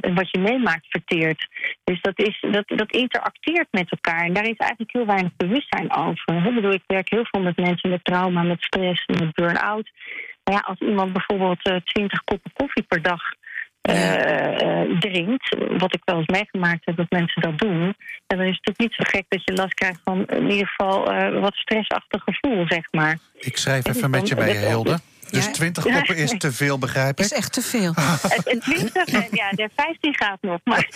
[0.00, 1.48] en wat je meemaakt, verteert.
[1.84, 5.92] Dus dat, is, dat, dat interacteert met elkaar en daar is eigenlijk heel weinig bewustzijn
[5.94, 6.46] over.
[6.46, 9.90] Ik bedoel, ik werk heel veel met mensen met trauma, met stress, met burn-out.
[10.44, 13.22] Maar ja, als iemand bijvoorbeeld eh, twintig koppen koffie per dag
[13.80, 17.94] eh, eh, drinkt, wat ik wel eens meegemaakt heb dat mensen dat doen,
[18.26, 20.66] en dan is het natuurlijk niet zo gek dat je last krijgt van in ieder
[20.66, 21.04] geval
[21.40, 23.18] wat stressachtig gevoel, zeg maar.
[23.38, 24.98] Ik schrijf even met je mee, Hilde.
[25.30, 25.50] Dus Ja.
[25.50, 27.32] 20 koppen is te veel, begrijp is ik.
[27.36, 27.92] echt te veel.
[28.22, 30.88] Het, het 20, en ja, de 15 gaat nog, maar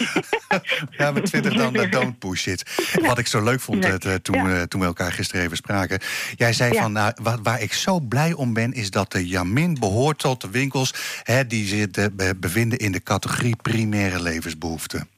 [0.98, 2.62] Ja, met 20 dan uh, don't push it.
[3.02, 5.98] Wat ik zo leuk vond eh, toen, eh, toen we elkaar gisteren even spraken.
[6.36, 6.82] Jij zei Ja.
[6.82, 8.72] van, nou, waar, waar ik zo blij om ben...
[8.72, 10.94] is dat de Jamin behoort tot de winkels...
[11.22, 15.08] Hè, die zich eh, be- bevinden in de categorie primaire levensbehoeften.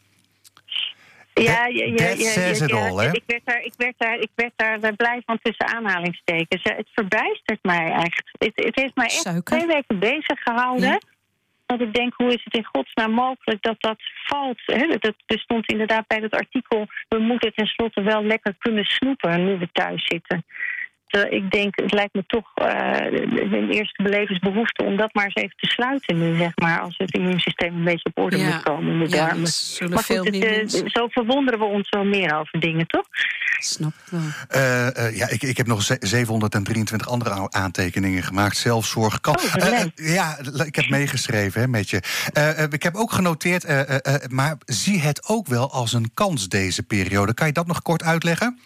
[1.43, 3.13] Ja, ja, ja, ja?
[3.13, 6.63] Ik werd daar, ik werd daar, ik werd daar blij van tussen aanhalingstekens.
[6.63, 8.31] Het verbijstert mij echt.
[8.39, 9.57] Het, het heeft mij echt Suiker?
[9.57, 10.89] twee weken bezig gehouden.
[10.89, 11.01] Ja.
[11.67, 14.61] Dat ik denk, hoe is het in godsnaam mogelijk dat dat valt?
[14.67, 14.87] Hè?
[14.99, 16.87] Dat, er stond inderdaad bij dat artikel...
[17.09, 20.45] we moeten tenslotte wel lekker kunnen snoepen nu we thuis zitten.
[21.17, 23.21] Terwijl ik denk, het lijkt me toch eh,
[23.53, 24.85] een eerste belevensbehoefte...
[24.85, 26.81] om dat maar eens even te sluiten nu, zeg maar...
[26.81, 28.45] als het immuunsysteem een beetje op orde Ja.
[28.55, 29.47] moet komen in de Ja, darmen.
[29.47, 30.89] zullen Maar veel goed, het, eh, mensen.
[30.91, 33.05] zo verwonderen we ons wel meer over dingen, toch?
[33.59, 34.21] Snap wel.
[34.49, 38.57] Eh, eh, ja, ik, ik heb nog ze- 723 andere aantekeningen gemaakt.
[38.57, 39.37] Zelfzorg kan.
[39.39, 42.01] Oh, Eh, eh, ja, ik heb meegeschreven hè, met je.
[42.33, 45.93] Eh, eh, ik heb ook genoteerd, eh, eh, eh, maar zie het ook wel als
[45.93, 47.35] een kans deze periode.
[47.35, 48.59] Kan je dat nog kort uitleggen?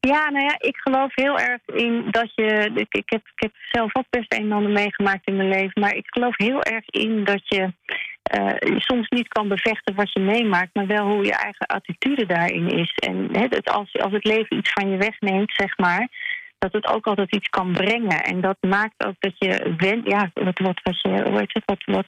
[0.00, 2.70] Ja, nou ja, ik geloof heel erg in dat je.
[2.74, 5.80] Ik, ik, heb, ik heb zelf ook best een en ander meegemaakt in mijn leven.
[5.80, 7.72] Maar ik geloof heel erg in dat je
[8.22, 12.68] eh, soms niet kan bevechten wat je meemaakt, maar wel hoe je eigen attitude daarin
[12.68, 12.94] is.
[12.94, 16.08] En dat als, als het leven iets van je wegneemt, zeg maar.
[16.58, 18.24] Dat het ook altijd iets kan brengen.
[18.24, 22.06] En dat maakt ook dat je wen, ja, wat, wat, wat je, wat, wat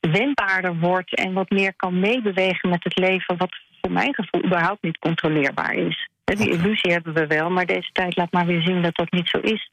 [0.00, 4.82] wendbaarder wordt en wat meer kan meebewegen met het leven, wat voor mijn gevoel überhaupt
[4.82, 6.08] niet controleerbaar is.
[6.36, 9.28] Die illusie hebben we wel, maar deze tijd laat maar weer zien dat dat niet
[9.28, 9.70] zo is.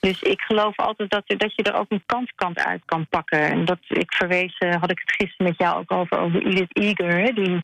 [0.00, 3.40] Dus ik geloof altijd dat, dat je er ook een kantkant uit kan pakken.
[3.40, 6.76] En dat ik verwees, eh, had ik het gisteren met jou ook over, over Edith
[6.78, 7.62] Eger, hè, die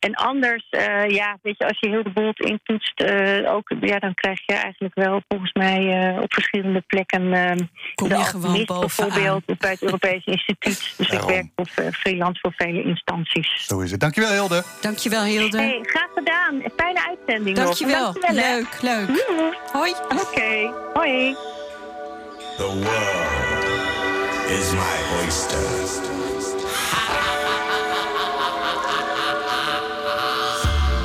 [0.01, 3.99] En anders, eh, ja, weet je, als je heel de boel intoetst, eh, ook, ja,
[3.99, 7.23] dan krijg je eigenlijk wel volgens mij eh, op verschillende plekken.
[7.95, 9.09] Kom de je gewoon Alchemist bovenaan.
[9.09, 10.95] bijvoorbeeld, bij het Europees Instituut.
[10.97, 13.67] Dus ik werk op freelance voor vele instanties.
[13.67, 14.01] Zo is het.
[14.01, 14.63] Dankjewel, Hilde.
[14.81, 15.59] Dankjewel, Hilde.
[15.59, 16.63] Hey, graag gedaan.
[16.77, 17.65] Fijne uitzending nog.
[17.65, 18.13] Dankjewel.
[18.13, 18.57] Dankjewel, hè.
[18.57, 19.25] Leuk, leuk.
[19.73, 19.91] Hoi.
[19.91, 21.37] Oké, hoi.
[22.57, 23.61] The world
[24.49, 26.30] is my oyster.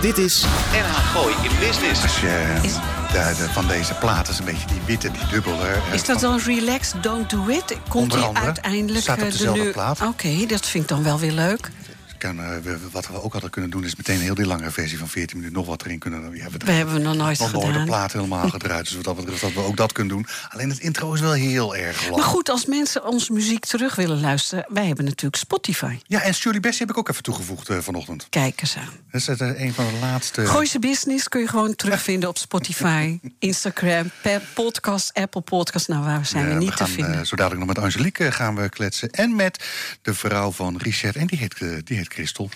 [0.05, 0.41] Dit is
[0.71, 2.01] NH Gooi in Business.
[2.01, 2.73] Als je Is-
[3.11, 5.77] de, de- van deze plaat is een beetje die witte, die dubbele.
[5.93, 7.63] Is dat dan Relax, Don't Do It?
[7.89, 10.01] Komt Onder die uiteindelijk Staat op eh, dezelfde nu- plaat.
[10.01, 11.71] Oké, dat vind ik dan wel weer leuk.
[12.17, 14.97] Kan, eh, we- wat we ook hadden kunnen doen, is meteen heel die lange versie
[14.97, 16.32] van 14 minuten nog wat erin kunnen.
[16.32, 17.86] We hebben We hebben nog nooit nog nooit de gedaan.
[17.86, 18.84] plaat helemaal gedraaid.
[18.86, 20.28] Dus wat dat betreft dat we ook dat kunnen doen.
[20.49, 22.15] Alleen het intro is wel heel erg lang.
[22.15, 24.65] Maar goed, als mensen onze muziek terug willen luisteren...
[24.69, 25.97] wij hebben natuurlijk Spotify.
[26.04, 28.28] Ja, en Shirley Bessie heb ik ook even toegevoegd eh, vanochtend.
[28.30, 28.89] Kijk eens aan.
[29.12, 30.45] Dat is eh, een van de laatste.
[30.45, 35.88] Gooise Business kun je gewoon terugvinden op Spotify, Instagram, per podcast, Apple Podcast.
[35.88, 37.25] Nou, waar zijn we niet we gaan te vinden?
[37.28, 39.10] zo dadelijk nog met Angelique gaan we kletsen.
[39.12, 39.63] En met
[40.01, 41.15] de vrouw van Richard.
[41.15, 42.49] En die heet, die heet Christel.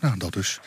[0.00, 0.60] Nou, dat dus.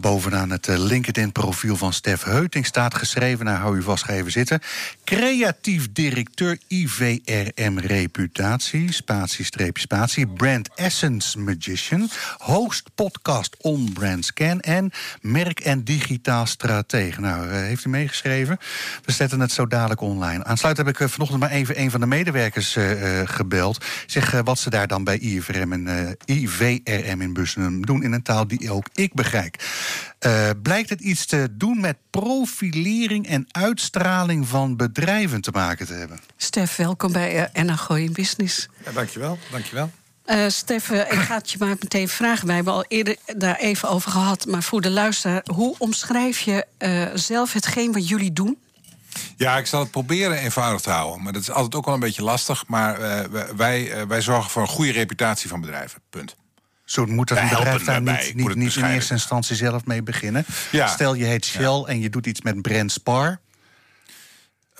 [0.00, 3.44] Bovenaan het eh, LinkedIn-profiel van Stef Heuting staat geschreven...
[3.44, 4.60] nou, hou u vast even zitten...
[5.04, 8.92] creatief directeur IVRM Reputatie...
[8.92, 10.26] spatie, streepje, spatie...
[10.26, 12.08] brand essence magician...
[12.36, 14.60] host podcast on brand scan...
[14.60, 17.20] en merk- en digitaal stratege.
[17.20, 18.58] Nou, eh, heeft u meegeschreven?
[19.04, 20.44] We zetten het zo dadelijk online.
[20.44, 22.76] Aansluitend heb ik eh, vanochtend maar even een van de medewerkers
[23.24, 23.84] gebeld.
[24.06, 28.02] Zeg wat ze daar dan bij IVRM en, IVRM in Bussen doen...
[28.02, 29.56] in een taal die ook ik begrijp.
[30.18, 35.92] Eh, blijkt het iets te doen met profilering en uitstraling van bedrijven te maken te
[35.92, 36.20] hebben?
[36.36, 38.68] Stef, welkom bij uh, in Business.
[38.84, 39.90] Ja, dankjewel, dankjewel.
[40.26, 42.46] Uh, Stef, uh, ik ga het je maar meteen vragen.
[42.46, 44.46] Wij hebben al eerder daar even over gehad.
[44.46, 48.58] Maar voor de luisteraar, hoe omschrijf je uh, zelf hetgeen wat jullie doen?
[49.36, 51.22] Ja, ik zal het proberen eenvoudig te houden.
[51.22, 52.66] Maar dat is altijd ook wel een beetje lastig.
[52.66, 52.98] Maar
[53.56, 56.00] wij, wij zorgen voor een goede reputatie van bedrijven.
[56.10, 56.36] Punt.
[56.88, 60.44] Zo moet dat een bedrijf daar niet, niet, niet in eerste instantie zelf mee beginnen.
[60.70, 60.86] Ja.
[60.86, 61.84] Stel je heet Shell ja.
[61.86, 63.40] en je doet iets met Brand Spar.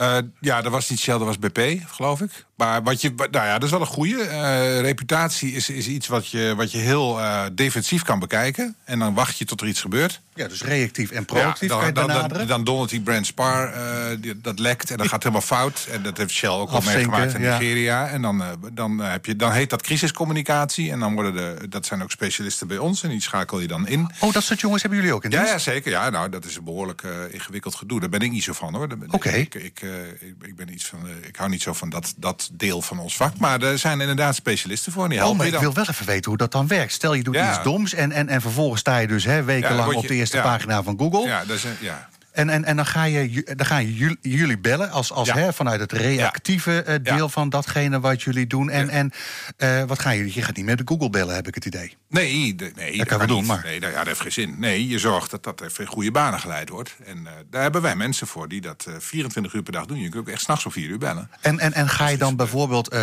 [0.00, 2.46] Uh, ja, dat was niet Shell, dat was BP, geloof ik.
[2.56, 4.24] Maar wat je, nou ja, dat is wel een goede.
[4.24, 8.76] Uh, reputatie is, is iets wat je, wat je heel uh, defensief kan bekijken.
[8.84, 10.20] En dan wacht je tot er iets gebeurt.
[10.34, 12.38] Ja, dus reactief en proactief ja, kan je dan, benaderen.
[12.38, 13.72] dan, dan dondert die Brand Spar,
[14.20, 15.86] die, dat lekt en dat gaat helemaal fout.
[15.90, 18.08] En dat heeft Shell ook al meegemaakt in Nigeria.
[18.08, 20.90] En dan, dan, heb je, dan heet dat crisiscommunicatie.
[20.90, 23.02] En dan worden de, dat zijn ook specialisten bij ons.
[23.02, 24.10] En die schakel je dan in.
[24.20, 25.90] Oh, dat soort jongens hebben jullie ook in ja, ja, zeker.
[25.90, 28.00] Ja, nou, dat is een behoorlijk ingewikkeld gedoe.
[28.00, 28.84] Daar ben ik niet zo van, hoor.
[28.84, 29.14] Oké.
[29.14, 29.40] Okay.
[29.40, 29.82] Ik, ik,
[30.20, 33.16] ik, ik, ben iets van, ik hou niet zo van dat, dat deel van ons
[33.16, 33.38] vak.
[33.38, 35.04] Maar er zijn inderdaad specialisten voor.
[35.04, 36.92] En die oh, maar ik wil wel even weten hoe dat dan werkt.
[36.92, 37.54] Stel je doet ja.
[37.54, 40.36] iets doms en, en, en vervolgens sta je dus hè, wekenlang ja, op de eerste
[40.36, 40.42] ja.
[40.42, 41.26] pagina van Google.
[41.26, 42.08] Ja, dat is, ja.
[42.38, 45.80] En, en, en dan, ga je, dan gaan jullie, jullie bellen als, als hè, vanuit
[45.80, 48.70] het reactieve uh, deel van datgene wat jullie doen.
[48.70, 49.12] En, en
[49.58, 50.34] uh, wat gaan jullie?
[50.34, 51.96] Je gaat niet met de Google bellen, heb ik het idee.
[52.08, 53.46] Nee, de, nee dat, kan we doen.
[53.46, 53.60] Maar.
[53.64, 54.54] Nee, dat, heeft geen zin.
[54.58, 56.96] Nee, je zorgt dat dat even in goede banen geleid wordt.
[57.04, 59.98] En uh, daar hebben wij mensen voor die dat 24 uur per dag doen.
[59.98, 61.30] Je kunt ook echt s'nachts om 4 uur bellen.
[61.40, 62.96] En, en, en ga je dan bijvoorbeeld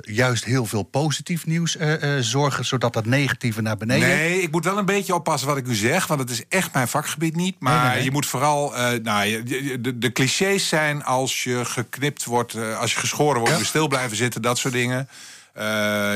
[0.00, 1.76] juist heel veel positief nieuws
[2.20, 4.08] zorgen, zodat dat negatieve naar beneden?
[4.08, 6.74] Nee, ik moet wel een beetje oppassen wat ik u zeg, want het is echt
[6.74, 7.56] mijn vakgebied niet.
[7.58, 8.04] Maar nee, nee.
[8.04, 12.92] je moet vooral, uh, nou, de, de, clichés zijn als je geknipt wordt, uh, als
[12.92, 15.08] je geschoren wordt, stil blijven zitten, dat soort dingen.
[15.56, 15.62] Uh,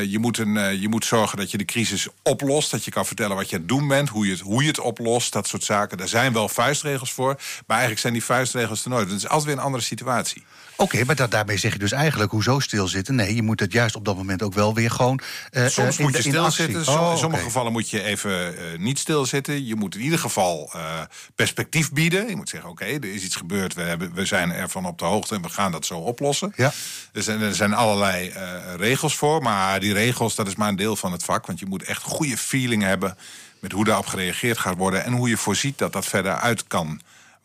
[0.03, 2.70] je, moet een, je moet zorgen dat je de crisis oplost.
[2.70, 4.09] Dat je kan vertellen wat je aan het doen bent.
[4.09, 5.33] Hoe je het, hoe je het oplost.
[5.33, 5.98] Dat soort zaken.
[5.98, 7.35] Daar zijn wel vuistregels voor.
[7.35, 9.09] Maar eigenlijk zijn die vuistregels er nooit.
[9.09, 10.44] Het is altijd weer een andere situatie.
[10.76, 13.14] Oké, okay, maar dat, daarmee zeg je dus eigenlijk hoezo stilzitten?
[13.14, 15.20] Nee, je moet het juist op dat moment ook wel weer gewoon.
[15.52, 16.80] Uh, Soms uh, moet je stilzitten.
[16.80, 17.16] Oh, in okay.
[17.16, 19.66] sommige gevallen moet je even uh, niet stilzitten.
[19.66, 21.00] Je moet in ieder geval uh,
[21.34, 22.28] perspectief bieden.
[22.28, 23.74] Je moet zeggen: oké, okay, er is iets gebeurd.
[23.74, 26.52] We, hebben, we zijn ervan op de hoogte en we gaan dat zo oplossen.
[26.56, 26.72] Ja.
[27.12, 28.32] Er, zijn, er zijn allerlei
[28.76, 29.42] regels voor.
[29.42, 31.46] Maar die regels, dat is maar een deel van het vak.
[31.46, 33.16] Want je moet echt goede feeling hebben
[33.58, 35.04] met hoe daarop gereageerd gaat worden.
[35.04, 37.00] En hoe je voorziet dat dat verder uit kan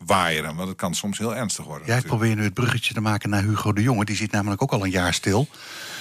[0.06, 0.54] waaieren.
[0.56, 1.86] Want het kan soms heel ernstig worden.
[1.86, 2.20] Jij natuurlijk.
[2.20, 4.04] probeert nu het bruggetje te maken naar Hugo de Jonge.
[4.04, 5.48] Die zit namelijk ook al een jaar stil.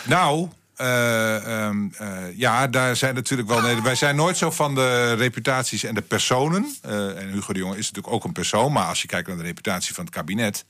[0.03, 0.49] Nou,
[0.81, 3.61] uh, um, uh, ja, daar zijn natuurlijk wel.
[3.61, 6.75] Nee, wij zijn nooit zo van de reputaties en de personen.
[6.85, 8.71] Uh, en Hugo de Jonge is natuurlijk ook een persoon.
[8.71, 10.65] Maar als je kijkt naar de reputatie van het kabinet.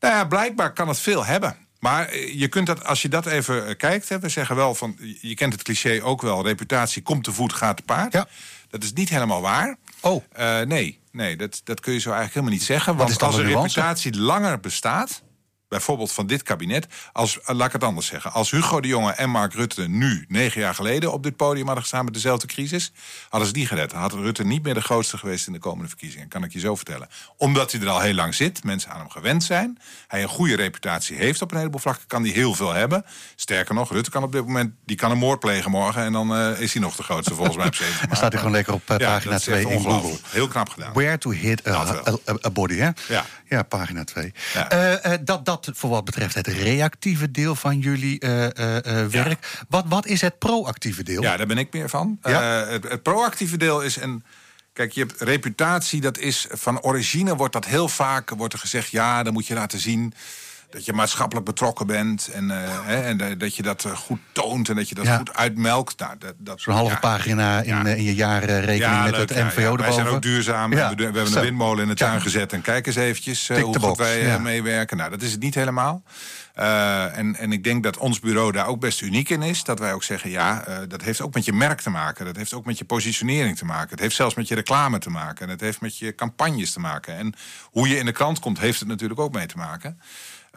[0.00, 1.56] Nou ja, blijkbaar kan het veel hebben.
[1.78, 4.96] Maar je kunt dat, als je dat even kijkt, hè, we zeggen wel van.
[5.20, 8.12] Je kent het cliché ook wel: reputatie komt te voet, gaat te paard.
[8.12, 8.28] Ja.
[8.70, 9.76] Dat is niet helemaal waar.
[10.00, 10.24] Oh.
[10.64, 12.96] Nee, nee dat, dat kun je zo eigenlijk helemaal niet zeggen.
[12.96, 15.22] Want als een reputatie langer bestaat,
[15.70, 16.86] bijvoorbeeld van dit kabinet...
[17.12, 18.32] Als, laat ik het anders zeggen.
[18.32, 21.12] Als Hugo de Jonge en Mark Rutte nu, negen jaar geleden...
[21.12, 22.92] op dit podium hadden gestaan met dezelfde crisis...
[23.28, 23.92] hadden ze die gered.
[23.92, 26.28] Had Rutte niet meer de grootste geweest in de komende verkiezingen.
[26.28, 27.08] Kan ik je zo vertellen.
[27.36, 29.78] Omdat hij er al heel lang zit, mensen aan hem gewend zijn...
[30.08, 32.06] hij een goede reputatie heeft op een heleboel vlakken...
[32.06, 33.04] kan hij heel veel hebben.
[33.36, 34.74] Sterker nog, Rutte kan op dit moment...
[34.84, 36.02] die kan een moord plegen morgen...
[36.02, 38.40] en dan uh, is hij nog de grootste volgens mij op 7 Dan staat hij
[38.40, 40.18] gewoon lekker op uh, ja, pagina 2 in Google.
[40.28, 40.92] Heel knap gedaan.
[40.92, 42.90] Where to hit a, a, a, a body, hè?
[43.08, 43.24] Ja.
[43.50, 44.32] Ja, pagina 2.
[44.54, 44.96] Ja.
[45.06, 48.48] Uh, dat, dat voor wat betreft het reactieve deel van jullie uh, uh,
[49.06, 49.46] werk.
[49.52, 49.64] Ja.
[49.68, 51.22] Wat, wat is het proactieve deel?
[51.22, 52.18] Ja, daar ben ik meer van.
[52.22, 52.42] Ja?
[52.42, 54.24] Het, het, proactieve deel is een.
[54.72, 58.90] Kijk, je hebt reputatie, dat is van origine wordt dat heel vaak wordt er gezegd:
[58.90, 60.14] ja, dan moet je laten zien
[60.70, 64.18] dat je maatschappelijk betrokken bent en, uh, hè, en uh, dat je dat uh, goed
[64.32, 65.16] toont en dat je dat Ja.
[65.16, 65.98] goed uitmelkt.
[65.98, 66.98] Nou, dat, dat, Zo'n halve ja.
[66.98, 67.84] pagina in, Ja.
[67.84, 69.76] eh, in je jaarrekening Ja, met leuk, het MVO.
[69.76, 70.70] Wij zijn ook duurzaam.
[70.70, 71.36] We, hebben Zo.
[71.36, 72.52] een windmolen in de tuin gezet.
[72.52, 74.96] En kijk eens eventjes uh, hoe goed wij meewerken.
[74.96, 76.02] Nou, dat is het niet helemaal.
[76.54, 79.64] En, en ik denk dat ons bureau daar ook best uniek in is.
[79.64, 82.24] Dat wij ook zeggen, ja, dat heeft ook met je merk te maken.
[82.24, 83.90] Dat heeft ook met je positionering te maken.
[83.90, 85.44] Het heeft zelfs met je reclame te maken.
[85.44, 87.16] En het heeft met je campagnes te maken.
[87.16, 90.00] En hoe je in de krant komt, heeft het natuurlijk ook mee te maken.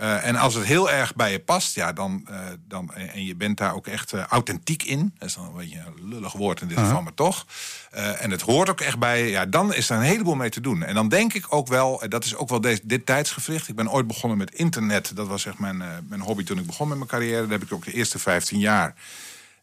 [0.01, 3.35] Uh, en als het heel erg bij je past, ja, dan, uh, dan, en je
[3.35, 5.13] bent daar ook echt uh, authentiek in.
[5.17, 7.45] Dat is dan een beetje een lullig woord in dit geval, maar toch.
[7.91, 9.29] en het hoort ook echt bij je.
[9.29, 10.83] Ja, dan is er een heleboel mee te doen.
[10.83, 13.67] En dan denk ik ook wel, dat is ook wel deze, dit tijdsgevricht.
[13.67, 15.11] Ik ben ooit begonnen met internet.
[15.15, 17.41] Dat was echt mijn, mijn hobby toen ik begon met mijn carrière.
[17.41, 18.95] Daar heb ik ook de eerste 15 jaar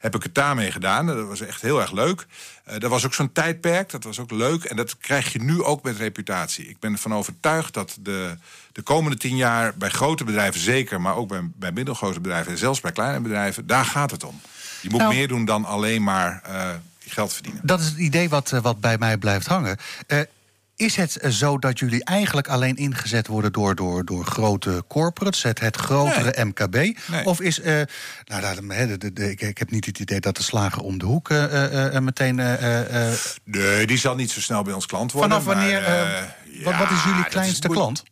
[0.00, 1.06] heb ik het daarmee gedaan.
[1.06, 2.26] Dat was echt heel erg leuk.
[2.68, 4.64] Uh, dat was ook zo'n tijdperk, dat was ook leuk.
[4.64, 6.68] En dat krijg je nu ook met reputatie.
[6.68, 8.36] Ik ben ervan overtuigd dat de,
[8.72, 9.74] de komende tien jaar...
[9.76, 12.52] bij grote bedrijven zeker, maar ook bij, bij middelgrote bedrijven...
[12.52, 14.40] en zelfs bij kleine bedrijven, daar gaat het om.
[14.82, 17.60] Je moet nou, meer doen dan alleen maar uh, geld verdienen.
[17.64, 19.76] Dat is het idee wat, uh, wat bij mij blijft hangen.
[20.80, 25.60] Is het zo dat jullie eigenlijk alleen ingezet worden door, door, door grote corporates, het,
[25.60, 26.98] het grotere MKB?
[27.24, 27.58] Of is.
[27.58, 27.64] Uh,
[28.24, 31.04] nou, de, de, de, ik, ik, heb niet het idee dat de slager om de
[31.04, 32.34] hoek uh, uh, meteen.
[33.44, 35.30] nee, die zal niet zo snel bij ons klant worden.
[35.30, 35.80] Vanaf wanneer.
[35.80, 38.02] Maar, wat, wat, is jullie kleinste is klant?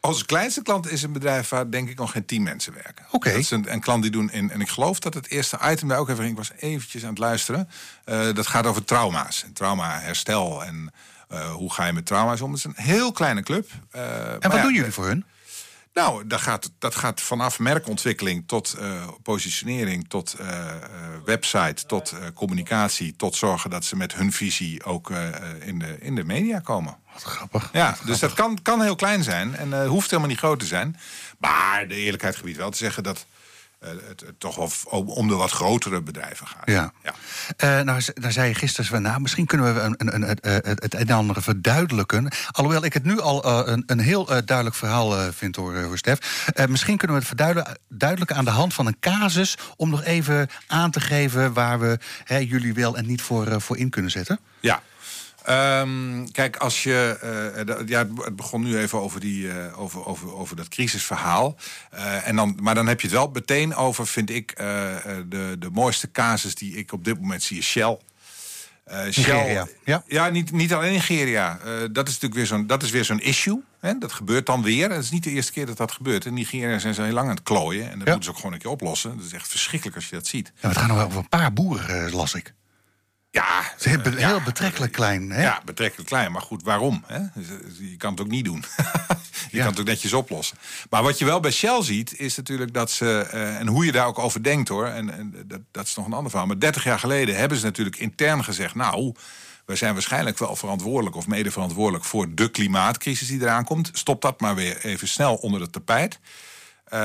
[0.00, 3.04] Onze kleinste klant is een bedrijf waar denk ik nog geen tien mensen werken.
[3.10, 3.30] Oké.
[3.30, 4.50] Dat is een, een, klant die doen in.
[4.50, 6.38] En ik geloof dat het eerste item daar ook even ging.
[6.38, 7.68] Ik was eventjes aan het luisteren.
[8.34, 9.44] dat gaat over trauma's.
[9.52, 10.92] Trauma herstel en
[11.38, 12.50] hoe ga je met trauma's om?
[12.50, 13.70] Het is een heel kleine club.
[13.96, 15.24] Uh, en wat doen jullie voor hun?
[15.94, 20.36] Nou, dat gaat, dat gaat vanaf merkontwikkeling tot uh, positionering, tot
[21.24, 25.10] website, tot communicatie, tot zorgen dat ze met hun visie ook
[25.60, 26.96] in, de, in de media komen.
[27.12, 27.68] Wat grappig.
[27.72, 30.96] Ja, dus dat kan, kan heel klein zijn en hoeft helemaal niet groot te zijn.
[31.38, 33.26] Maar de eerlijkheid gebied wel te zeggen dat
[33.84, 36.62] uh, het, toch wel om de wat grotere bedrijven gaat.
[36.64, 36.92] Ja.
[37.02, 37.14] ja.
[37.78, 41.00] Uh, nou, daar zei je gisteren, nou, misschien kunnen we een, een, een, het een
[41.00, 42.32] en ander verduidelijken.
[42.50, 46.46] Alhoewel ik het nu al uh, een, een heel duidelijk verhaal vind hoor, hoor Stef.
[46.68, 47.36] misschien kunnen we het
[47.88, 49.58] verduidelijken aan de hand van een casus...
[49.76, 53.76] om nog even aan te geven waar we hè, jullie wel en niet voor, voor
[53.76, 54.40] in kunnen zetten.
[54.60, 54.82] Ja,
[55.48, 57.18] Um, kijk, als je.
[57.78, 61.56] Uh, ja, het begon nu even over, die, uh, over, over, over dat crisisverhaal.
[61.94, 65.70] Uh, en dan, maar dan heb je het wel meteen over, vind ik, de, de
[65.72, 67.98] mooiste casus die ik op dit moment zie, is Shell.
[69.04, 69.68] Nigeria.
[69.84, 71.58] Ja, ja niet, niet alleen Nigeria.
[71.92, 73.62] dat is natuurlijk weer zo'n dat is weer zo'n issue.
[73.80, 73.98] Hè?
[73.98, 74.90] Dat gebeurt dan weer.
[74.90, 76.24] Het is niet de eerste keer dat dat gebeurt.
[76.24, 77.90] In Nigeria zijn ze heel lang aan het klooien.
[77.90, 79.16] En dat moeten ze ook gewoon een keer oplossen.
[79.16, 80.52] Dat is echt verschrikkelijk als je dat ziet.
[80.60, 82.54] Ja, het gaat nog wel over een paar boeren, las ik.
[83.32, 85.30] Ja, heel, heel betrekkelijk klein.
[85.30, 85.42] Hè?
[85.42, 86.32] Ja, betrekkelijk klein.
[86.32, 87.04] Maar goed, waarom?
[87.06, 87.18] Hè?
[87.34, 88.64] Dus, eh, je kan het ook niet doen.
[89.50, 90.58] je kan het ook netjes oplossen.
[90.90, 93.30] Maar wat je wel bij Shell ziet, is natuurlijk dat ze...
[93.34, 94.86] Uh, en hoe je daar ook over denkt, hoor.
[94.86, 96.48] En, en dat, dat, is nog een ander verhaal.
[96.48, 98.74] Maar 30 jaar geleden hebben ze natuurlijk intern gezegd...
[98.74, 99.14] nou,
[99.64, 101.16] wij zijn waarschijnlijk wel verantwoordelijk...
[101.16, 103.90] of mede verantwoordelijk voor de klimaatcrisis die eraan komt.
[103.92, 106.18] Stop dat maar weer even snel onder het tapijt.
[106.94, 106.98] Uh,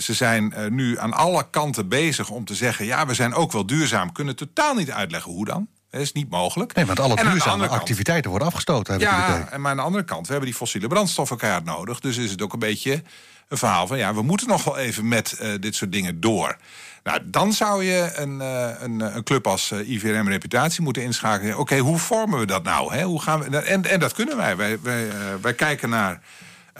[0.00, 2.84] ze zijn uh, nu aan alle kanten bezig om te zeggen...
[2.84, 4.12] ja, we zijn ook wel duurzaam.
[4.12, 5.68] Kunnen totaal niet uitleggen hoe dan.
[5.90, 6.74] Dat is niet mogelijk.
[6.74, 8.92] Nee, want alle duurzame activiteiten worden afgestoten.
[8.92, 12.00] Heb ja, en maar aan de andere kant, we hebben die fossiele brandstoffen keihard nodig.
[12.00, 13.02] Dus is het ook een beetje
[13.48, 13.98] een verhaal van...
[13.98, 16.56] ja, we moeten nog wel even met uh, dit soort dingen door.
[17.04, 21.58] Nou, dan zou je een, een, een club als IVRM Reputatie moeten inschakelen.
[21.58, 22.94] Oké, hoe vormen we dat nou?
[22.94, 23.02] Hè?
[23.02, 24.56] Hoe gaan we, en, en dat kunnen wij.
[24.56, 25.08] Wij, wij,
[25.40, 26.20] wij kijken naar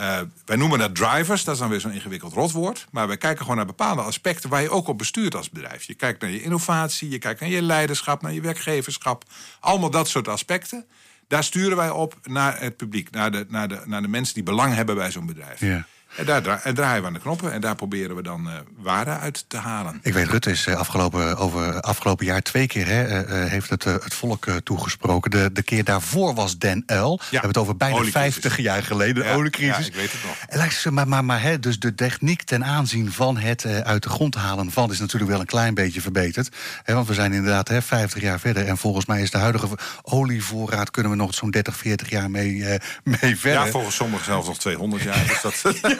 [0.00, 2.86] uh, wij noemen dat drivers, dat is dan weer zo'n ingewikkeld rotwoord.
[2.90, 5.82] Maar wij kijken gewoon naar bepaalde aspecten waar je ook op bestuurt als bedrijf.
[5.82, 9.24] Je kijkt naar je innovatie, je kijkt naar je leiderschap, naar je werkgeverschap.
[9.60, 10.86] Allemaal dat soort aspecten.
[11.28, 14.42] Daar sturen wij op naar het publiek, naar de, naar de, naar de mensen die
[14.42, 15.60] belang hebben bij zo'n bedrijf.
[15.60, 15.86] Ja.
[16.16, 16.42] En daar
[16.74, 20.00] draaien we aan de knoppen en daar proberen we dan uh, waarde uit te halen.
[20.02, 23.84] Ik weet, Rutte is uh, afgelopen, over, afgelopen jaar twee keer hè, uh, heeft het,
[23.84, 25.30] het volk toegesproken.
[25.30, 27.18] De, de keer daarvoor was Den Uil.
[27.18, 27.24] Ja.
[27.24, 29.76] We hebben het over bijna 50 jaar geleden, de ja, oliecrisis.
[29.76, 30.84] Ja, ik weet het nog.
[30.84, 34.34] En, maar maar, maar hè, dus de techniek ten aanzien van het uit de grond
[34.34, 34.90] halen van...
[34.90, 36.48] is natuurlijk wel een klein beetje verbeterd.
[36.82, 38.66] Hè, want we zijn inderdaad hè, 50 jaar verder.
[38.66, 39.68] En volgens mij is de huidige
[40.02, 40.90] olievoorraad...
[40.90, 43.64] kunnen we nog zo'n 30, 40 jaar mee, mee verder.
[43.64, 45.26] Ja, volgens sommigen zelfs nog 200 jaar.
[45.26, 45.98] Dus dat...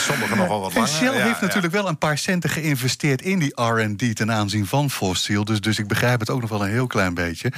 [0.00, 0.88] sommigen nogal wat langer.
[0.88, 5.44] Shell heeft natuurlijk wel een paar centen geïnvesteerd in die R&D ten aanzien van fossiel.
[5.44, 7.52] Dus, dus ik begrijp het ook nog wel een heel klein beetje.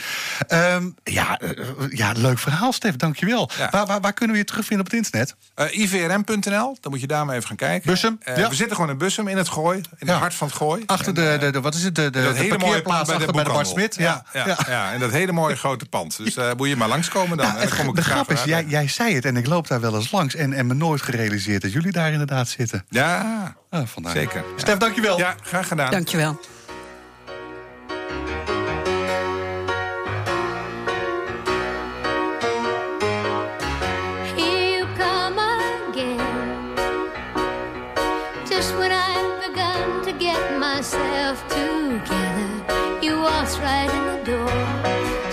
[0.48, 1.50] Um, ja, uh,
[1.88, 2.96] ja, leuk verhaal, Stef.
[2.96, 3.50] Dankjewel.
[3.58, 3.68] Ja.
[3.70, 5.34] Waar, waar, waar, kunnen we je terugvinden op het internet?
[5.56, 7.90] Uh, ivrm.nl, dan moet je daar maar even gaan kijken.
[7.90, 8.18] Bussum?
[8.28, 8.48] Uh, ja.
[8.48, 9.80] We zitten gewoon in Bussum, in het Gooi.
[9.98, 10.82] In het hart van het Gooi.
[10.86, 11.94] Achter de, de, de, wat is het?
[11.94, 13.94] De, de, dat hele mooie pand bij de, bij de Bart Smit.
[13.94, 16.16] Ja, ja, ja, en dat hele mooie grote pand.
[16.16, 17.46] Dus uh, moet je maar langskomen dan.
[17.46, 19.68] Nou, en dan kom ik de grap is, jij, jij zei het en ik loop
[19.68, 20.34] daar wel eens langs...
[20.34, 22.84] en, en me nooit gerealiseerd dat jullie daar inderdaad zitten.
[22.88, 24.12] Ja, ah, vandaar.
[24.12, 24.44] zeker.
[24.56, 25.18] Stef, dankjewel.
[25.18, 25.90] Ja, graag gedaan.
[25.90, 26.38] Dankjewel.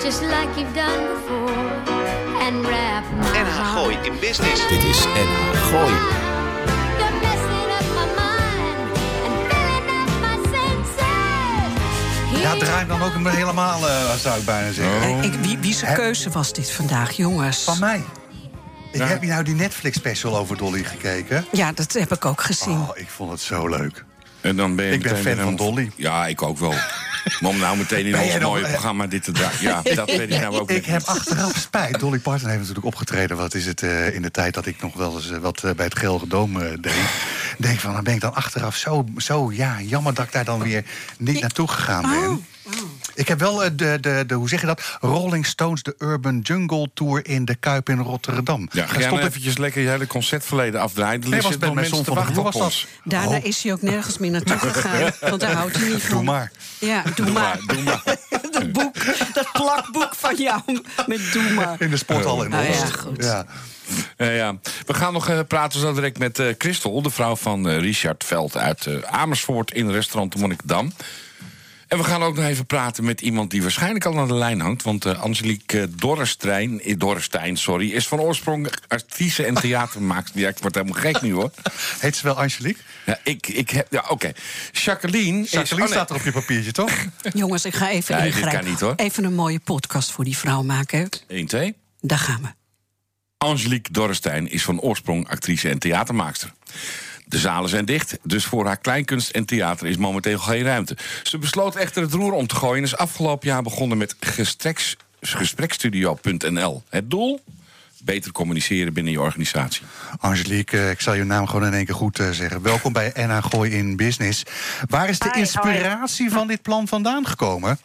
[0.09, 1.49] just like you've done before
[2.41, 4.67] and wrap NH Gooi in business.
[4.67, 6.28] Dit is NH Gooi.
[12.39, 15.09] Ja, draai dan ook hem helemaal, uh, zou ik bijna zeggen.
[15.09, 15.23] Oh.
[15.23, 17.63] Ik, wie, wie zijn keuze was dit vandaag, jongens?
[17.63, 18.03] Van mij.
[18.91, 21.45] Ik heb je nou die Netflix-special over Dolly gekeken?
[21.51, 22.77] Ja, dat heb ik ook gezien.
[22.79, 24.05] Oh, ik vond het zo leuk.
[24.41, 25.91] En dan ben je ik ben fan van Dolly.
[25.95, 26.73] Ja, ik ook wel.
[27.39, 29.61] Maar om nou meteen in ons mooie eh, programma dit te draaien.
[29.61, 30.77] Ja, dat weet ik nou ook niet.
[30.77, 31.99] Ik heb achteraf spijt.
[31.99, 33.37] Dolly Parton heeft natuurlijk opgetreden.
[33.37, 35.85] Wat is het uh, in de tijd dat ik nog wel eens uh, wat bij
[35.85, 36.93] het Gelre Doom deed.
[37.57, 40.59] Denk van, dan ben ik dan achteraf zo, zo ja, jammer dat ik daar dan
[40.59, 40.83] weer
[41.17, 42.29] niet naartoe gegaan ben.
[42.29, 42.37] Oh.
[43.19, 44.97] Ik heb wel de, de, de, hoe zeg je dat?
[44.99, 48.69] Rolling Stones, de Urban Jungle Tour in de Kuip in Rotterdam.
[48.71, 51.29] Ja, ga stop eventjes lekker je hele concertverleden afdraaien.
[51.29, 52.85] Nee, was bij mijn zon van de was dat.
[53.03, 53.45] Daarna oh.
[53.45, 55.11] is hij ook nergens meer naartoe gegaan.
[55.19, 56.15] want daar houdt hij niet van.
[56.15, 56.51] Doe maar.
[56.79, 57.59] Ja, doe, maar.
[57.65, 58.01] Doe maar.
[58.51, 58.95] dat, boek,
[59.33, 60.61] dat plakboek van jou
[61.07, 61.81] met doe maar.
[61.81, 62.69] In de sporthal in Oost.
[62.69, 63.23] Ah, ja, goed.
[63.23, 63.45] Ja.
[64.17, 64.57] Uh, ja.
[64.85, 68.57] We gaan nog uh, praten zo direct met uh, Christel, de vrouw van Richard Veld
[68.57, 70.91] uit Amersfoort in restaurant de Monnikendam.
[71.89, 74.59] En we gaan ook nog even praten met iemand die waarschijnlijk al aan de lijn
[74.59, 74.83] hangt.
[74.83, 80.39] Want uh, Angelique Dorrestein, eh, Dorrestein sorry, is van oorsprong actrice en theatermaakster.
[80.39, 81.51] Ja, ik word helemaal gek nu hoor.
[81.99, 82.81] Heet ze wel Angelique?
[83.05, 83.87] Ja, ik, ik heb.
[83.91, 84.31] Ja, oké.
[84.71, 85.43] Jacqueline.
[85.43, 86.91] Jacqueline is, staat er op je papiertje, toch?
[87.33, 88.69] Jongens, ik ga even ingrijpen.
[88.69, 88.93] Niet, hoor.
[88.95, 91.09] Even een mooie podcast voor die vrouw maken.
[91.27, 91.75] 1, 2.
[92.01, 92.47] Daar gaan we.
[93.37, 96.53] Angelique Dorrestein is van oorsprong actrice en theatermaakster.
[97.29, 100.97] De zalen zijn dicht, dus voor haar kleinkunst en theater is momenteel geen ruimte.
[101.23, 104.15] Ze besloot echter het roer om te gooien en is afgelopen jaar begonnen met
[105.19, 106.83] gesprekstudio.nl.
[106.89, 107.41] Het doel?
[108.03, 109.81] Beter communiceren binnen je organisatie.
[110.19, 112.61] Angelique, ik zal je naam gewoon in één keer goed eh, zeggen.
[112.61, 114.43] Welkom bij NH Gooi in Business.
[114.87, 117.79] Waar is de inspiratie van dit plan vandaan gekomen?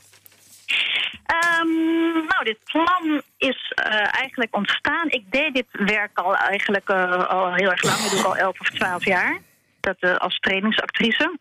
[1.61, 5.09] Um, nou, dit plan is uh, eigenlijk ontstaan.
[5.09, 7.99] Ik deed dit werk al eigenlijk uh, al heel erg lang.
[7.99, 9.39] Ik doe al 11 of 12 jaar.
[9.81, 11.37] Dat, uh, als trainingsactrice.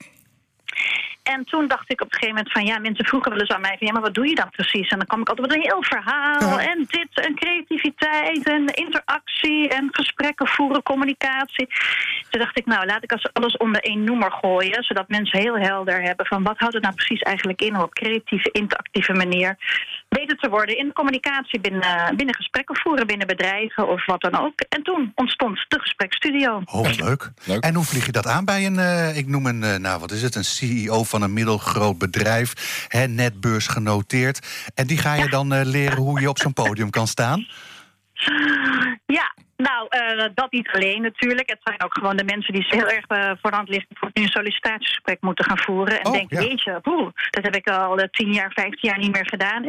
[1.23, 3.61] En toen dacht ik op een gegeven moment van ja, mensen vroegen wel eens aan
[3.61, 4.89] mij van ja, maar wat doe je dan precies?
[4.89, 9.69] En dan kwam ik altijd met een heel verhaal en dit en creativiteit en interactie
[9.69, 11.67] en gesprekken voeren, communicatie.
[12.29, 15.57] Toen dacht ik nou, laat ik als alles onder één noemer gooien, zodat mensen heel
[15.57, 19.57] helder hebben van wat houdt het nou precies eigenlijk in op creatieve, interactieve manier
[20.13, 24.39] beter te worden in de communicatie binnen, binnen gesprekken voeren binnen bedrijven of wat dan
[24.39, 24.61] ook.
[24.69, 26.61] En toen ontstond de gesprekstudio.
[26.65, 27.31] Oh, leuk.
[27.43, 27.63] leuk.
[27.63, 30.11] En hoe vlieg je dat aan bij een, uh, ik noem een, uh, nou wat
[30.11, 32.53] is het, een CEO van een middelgroot bedrijf,
[32.87, 34.71] hè, net beursgenoteerd.
[34.75, 37.47] En die ga je dan uh, leren hoe je op zo'n podium kan staan?
[39.69, 41.49] Nou, uh, dat niet alleen natuurlijk.
[41.49, 43.87] Het zijn ook gewoon de mensen die heel erg uh, voor de hand liggen...
[43.93, 45.99] voor nu een sollicitatiegesprek moeten gaan voeren.
[45.99, 46.47] En oh, denken, ja.
[46.47, 49.63] jeetje, poeh, dat heb ik al uh, tien jaar, vijftien jaar niet meer gedaan.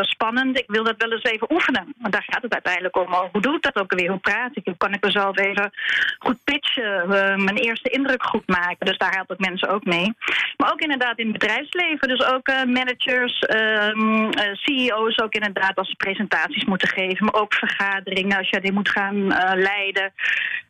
[0.00, 1.94] spannend, ik wil dat wel eens even oefenen.
[1.98, 3.14] Want daar gaat het uiteindelijk om.
[3.32, 4.10] Hoe doe ik dat ook weer?
[4.10, 4.64] Hoe praat ik?
[4.64, 5.72] Hoe kan ik mezelf even
[6.18, 7.08] goed pitchen?
[7.44, 8.86] mijn eerste indruk goed maken.
[8.86, 10.14] Dus daar helpt het mensen ook mee.
[10.56, 12.08] Maar ook inderdaad in het bedrijfsleven.
[12.08, 15.76] Dus ook managers, ehm, CEO's ook inderdaad...
[15.76, 17.24] als ze presentaties moeten geven.
[17.24, 20.12] Maar ook vergaderingen, als je die moet gaan uh, leiden.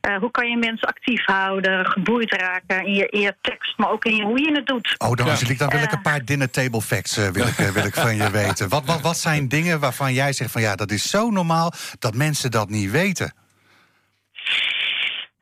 [0.08, 3.90] Uh, hoe kan je mensen actief houden, geboeid raken in je, in je tekst, maar
[3.90, 4.94] ook in je, hoe je het doet.
[4.98, 5.36] Oh, dan, ja.
[5.48, 8.16] ik, dan wil ik een paar dinner table facts uh, wil ik, wil ik van
[8.16, 8.68] je weten.
[8.68, 12.14] Wat, wat, wat zijn dingen waarvan jij zegt van ja, dat is zo normaal dat
[12.14, 13.32] mensen dat niet weten?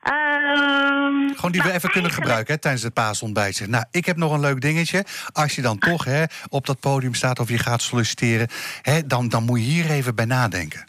[0.03, 3.55] Um, Gewoon die we even kunnen gebruiken hè, tijdens het paasontbijt.
[3.55, 5.05] Zeg, nou, ik heb nog een leuk dingetje.
[5.31, 8.47] Als je dan toch hè, op dat podium staat of je gaat solliciteren...
[8.81, 10.85] Hè, dan, dan moet je hier even bij nadenken.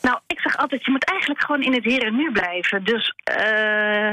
[0.00, 2.84] Nou, ik zeg altijd, je moet eigenlijk gewoon in het hier en nu blijven.
[2.84, 4.12] Dus uh,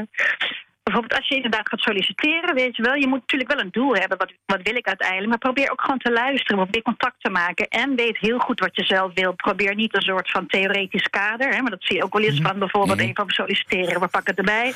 [0.96, 3.94] bijvoorbeeld als je inderdaad gaat solliciteren, weet je wel, je moet natuurlijk wel een doel
[3.94, 4.18] hebben.
[4.18, 5.28] Wat, wat wil ik uiteindelijk?
[5.28, 7.68] Maar probeer ook gewoon te luisteren, probeer contact te maken.
[7.68, 9.32] En weet heel goed wat je zelf wil.
[9.32, 12.38] Probeer niet een soort van theoretisch kader, hè, maar dat zie je ook wel eens
[12.38, 12.48] mhm.
[12.48, 13.08] van bijvoorbeeld mhm.
[13.08, 14.00] even op solliciteren.
[14.00, 14.72] We pakken het erbij.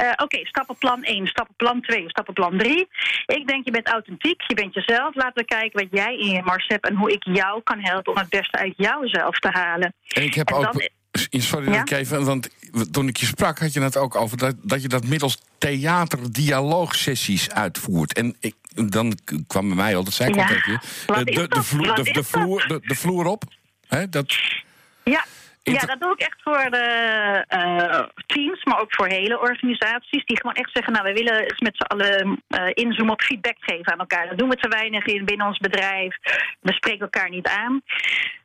[0.00, 2.88] Uh, Oké, okay, stappenplan 1, stappenplan 2, stappenplan 3.
[3.26, 5.14] Ik denk, je bent authentiek, je bent jezelf.
[5.14, 8.12] Laten we kijken wat jij in je mars hebt en hoe ik jou kan helpen
[8.12, 9.94] om het beste uit jouzelf te halen.
[10.08, 10.62] En ik heb en ook.
[10.62, 10.88] Dan,
[11.30, 12.48] Sorry dat ik even, want
[12.90, 17.50] toen ik je sprak had je het ook over dat, dat je dat middels theaterdialoogsessies
[17.50, 18.12] uitvoert.
[18.12, 18.54] En ik,
[18.90, 20.46] dan kwam bij mij al, dat zei ik ja.
[20.46, 23.42] tegen je, de, de, de, vloer, de, de, vloer, de, de vloer op.
[23.88, 24.34] Hè, dat...
[25.04, 25.24] Ja,
[25.62, 30.24] ja, dat doe ik echt voor de uh, teams, maar ook voor hele organisaties.
[30.24, 33.56] Die gewoon echt zeggen, nou, we willen eens met z'n allen uh, inzoomen op feedback
[33.58, 34.28] geven aan elkaar.
[34.28, 36.16] Dat doen we te weinig in binnen ons bedrijf.
[36.60, 37.82] We spreken elkaar niet aan.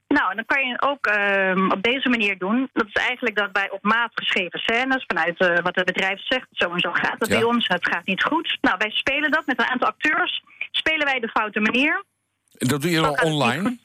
[0.07, 2.69] Nou, en dan kan je ook uh, op deze manier doen.
[2.73, 6.47] Dat is eigenlijk dat bij op maat geschreven scènes, vanuit uh, wat het bedrijf zegt,
[6.51, 7.35] zo en zo gaat het ja.
[7.35, 8.57] bij ons, het gaat niet goed.
[8.61, 10.43] Nou, wij spelen dat met een aantal acteurs.
[10.71, 12.03] Spelen wij de foute manier.
[12.51, 13.77] Dat doe je dan online?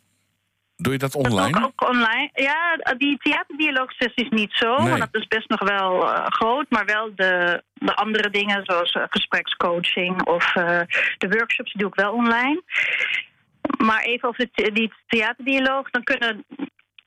[0.76, 1.58] Doe je dat Dat online?
[1.58, 2.30] ook, ook online.
[2.34, 4.88] Ja, die theaterdialoogsessies niet zo, Nee.
[4.88, 6.66] want dat is best nog wel eh, groot.
[6.68, 10.80] Maar wel de, de andere dingen, zoals eh, gesprekscoaching of eh,
[11.18, 12.62] de workshops, die doe ik wel online.
[13.78, 16.44] Maar even over de, the- die theaterdialoog, dan kunnen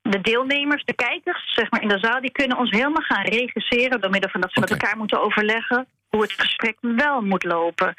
[0.02, 4.02] de deelnemers, de kijkers, zeg maar in de zaal, die kunnen ons helemaal gaan regisseren
[4.02, 7.94] door middel van dat ze met elkaar moeten overleggen hoe het gesprek wel moet lopen.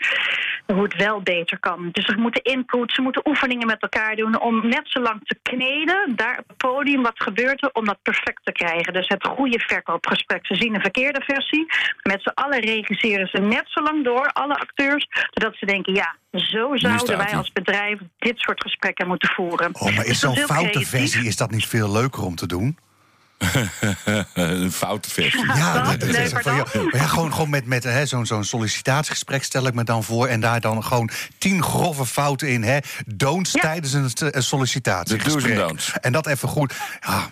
[0.66, 1.88] Hoe het wel beter kan.
[1.92, 5.38] Dus ze moeten input, ze moeten oefeningen met elkaar doen om net zo lang te
[5.42, 8.92] kneden, daar op het podium, wat gebeurt er, om dat perfect te krijgen.
[8.92, 10.46] Dus het goede verkoopgesprek.
[10.46, 11.66] Ze zien een verkeerde versie.
[12.02, 16.16] Met z'n allen regisseren ze net zo lang door, alle acteurs, zodat ze denken, ja,
[16.30, 19.70] zo zouden wij als bedrijf dit soort gesprekken moeten voeren.
[19.74, 20.88] Oh, maar Dus is dat zo'n foute creatief.
[20.88, 22.78] versie, is dat niet veel leuker om te doen?
[24.34, 25.46] een foute versie.
[25.46, 28.26] Ja, dat- dat is Nee, van, ja, maar ja, gewoon, gewoon met, met hè, zo'n
[28.26, 30.26] zo'n sollicitatiegesprek stel ik me dan voor...
[30.26, 32.62] en daar dan gewoon tien grove fouten in.
[32.62, 33.60] Hè, don'ts Ja.
[33.60, 35.44] tijdens een, een sollicitatiegesprek.
[35.52, 35.92] En don'ts.
[36.00, 36.74] En dat even goed.
[37.00, 37.30] Ja, kan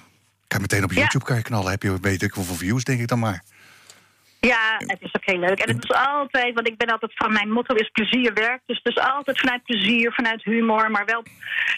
[0.48, 0.98] je meteen op Ja.
[1.00, 1.70] YouTube kan je knallen.
[1.70, 3.42] Heb je weet ik hoeveel views, denk ik dan maar.
[4.46, 5.58] Ja, het is ook heel leuk.
[5.58, 8.62] En het is altijd, want ik ben altijd van mijn motto is plezier werkt.
[8.66, 10.90] Dus het is altijd vanuit plezier, vanuit humor.
[10.90, 11.22] Maar wel,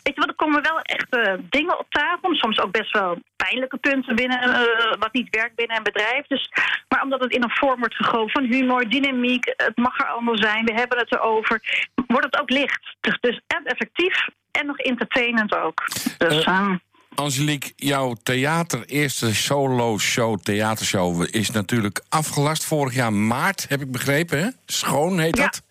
[0.02, 2.34] weet je wat, er komen wel echte dingen op tafel.
[2.34, 6.26] Soms ook best wel pijnlijke punten binnen, eh, wat niet werkt binnen een bedrijf.
[6.26, 6.50] Dus,
[6.88, 10.38] maar omdat het in een vorm wordt gegoten van humor, dynamiek, het mag er allemaal
[10.38, 11.62] zijn, we hebben het erover,
[12.06, 12.96] wordt het ook licht.
[13.00, 15.84] Dus, dus en effectief en nog entertainend ook.
[16.18, 16.76] Dus, ehm,
[17.16, 21.26] Angelique, jouw theater, eerste solo-show, theatershow...
[21.30, 24.38] is natuurlijk afgelast vorig jaar maart, heb ik begrepen.
[24.38, 24.48] Hè?
[24.66, 25.42] Schoon heet Ja.
[25.44, 25.62] dat.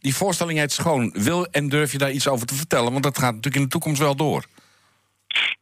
[0.00, 1.10] Die voorstelling heet Schoon.
[1.14, 2.92] Wil en durf je daar iets over te vertellen?
[2.92, 4.44] Want dat gaat natuurlijk in de toekomst wel door.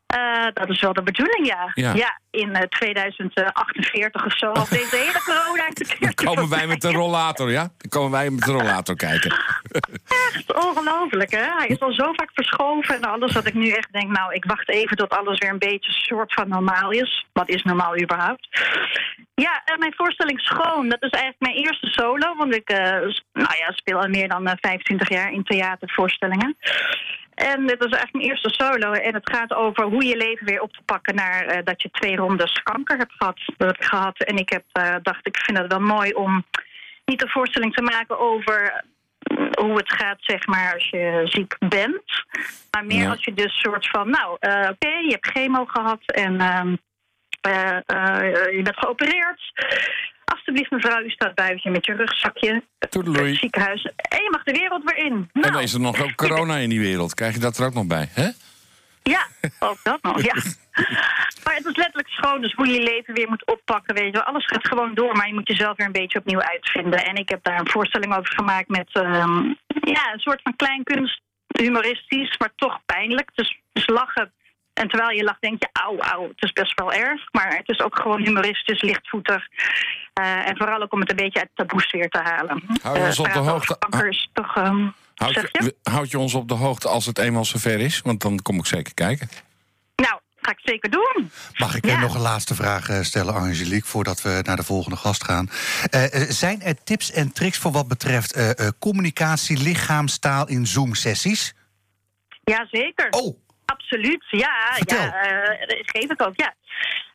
[0.06, 1.70] Eh, dat is wel de bedoeling, ja.
[1.94, 2.20] Ja.
[2.30, 5.68] in eh, 2048 of zo, als deze hele corona
[6.00, 7.60] Dan komen wij met de rollator, ja?
[7.60, 9.30] Dan komen wij met de rollator kijken.
[10.34, 11.44] Echt ongelooflijk, hè?
[11.56, 14.10] Hij is al zo vaak verschoven en alles dat ik nu echt denk...
[14.10, 17.26] nou, ik wacht even tot alles weer een beetje soort van normaal is.
[17.32, 18.48] Wat is normaal überhaupt?
[19.34, 22.36] Ja, en mijn voorstelling Schoon, dat is eigenlijk mijn eerste solo...
[22.36, 22.90] want ik eh,
[23.32, 26.56] nou ja, speel al meer dan eh, 25 jaar in theatervoorstellingen.
[27.36, 28.92] En dit is eigenlijk mijn eerste solo.
[28.92, 31.14] En het gaat over hoe je leven weer op te pakken...
[31.14, 33.38] naar eh, dat je twee rondes kanker hebt gehad.
[33.56, 34.18] Heb gehad.
[34.24, 36.44] En ik heb, eh, dacht, ik vind het wel mooi om
[37.04, 38.84] niet een voorstelling te maken over
[39.58, 42.02] hoe het gaat, zeg maar, als je ziek bent.
[42.70, 43.10] Maar meer Ja.
[43.10, 46.74] als je dus soort van, nou, eh, oké, je hebt chemo gehad en ehm,
[47.40, 49.40] eh, eh, je bent geopereerd.
[50.24, 52.62] Alsjeblieft, mevrouw, u staat buiten met je rugzakje.
[52.90, 53.30] Toedeloei.
[53.30, 53.84] Het ziekenhuis.
[53.84, 55.12] En je mag de wereld weer in.
[55.12, 57.14] En Nou, dan is er nog ook corona in die wereld.
[57.14, 58.28] Krijg je dat er ook nog bij, hè?
[59.10, 59.26] Ja,
[59.58, 60.34] ook dat nog, ja.
[61.44, 64.24] Maar het is letterlijk schoon, dus hoe je je leven weer moet oppakken, weet je.
[64.24, 67.04] Alles gaat gewoon door, maar je moet jezelf weer een beetje opnieuw uitvinden.
[67.04, 69.44] En ik heb daar een voorstelling over gemaakt met ehm,
[69.80, 73.30] ja, een soort van kleinkunst, humoristisch, maar toch pijnlijk.
[73.34, 74.32] Dus, dus lachen.
[74.72, 77.22] En terwijl je lacht, denk je, auw, auw, het is best wel erg.
[77.32, 79.46] Maar het is ook gewoon humoristisch, lichtvoetig.
[80.12, 82.62] Eh, en vooral ook om het een beetje uit de taboesfeer te halen.
[82.82, 84.56] Hou je Eh, op de hoogte- Kanker is toch...
[84.56, 84.86] ehm,
[85.16, 85.48] Houd je?
[85.52, 88.00] je, houd je ons op de hoogte als het eenmaal zover is?
[88.04, 89.28] Want dan kom ik zeker kijken.
[89.96, 91.30] Nou, ga ik zeker doen.
[91.56, 92.00] Mag ik eh, Ja.
[92.00, 95.50] nog een laatste vraag eh, stellen, Angelique, voordat we naar de volgende gast gaan?
[95.90, 101.54] Eh, zijn er tips en tricks voor wat betreft eh, eh, communicatie, lichaamstaal in Zoom-sessies?
[102.44, 103.08] Jazeker.
[103.10, 104.72] Oh, Absoluut, ja.
[104.74, 104.98] Vertel.
[105.00, 106.54] ja dat geef ik ook, ja.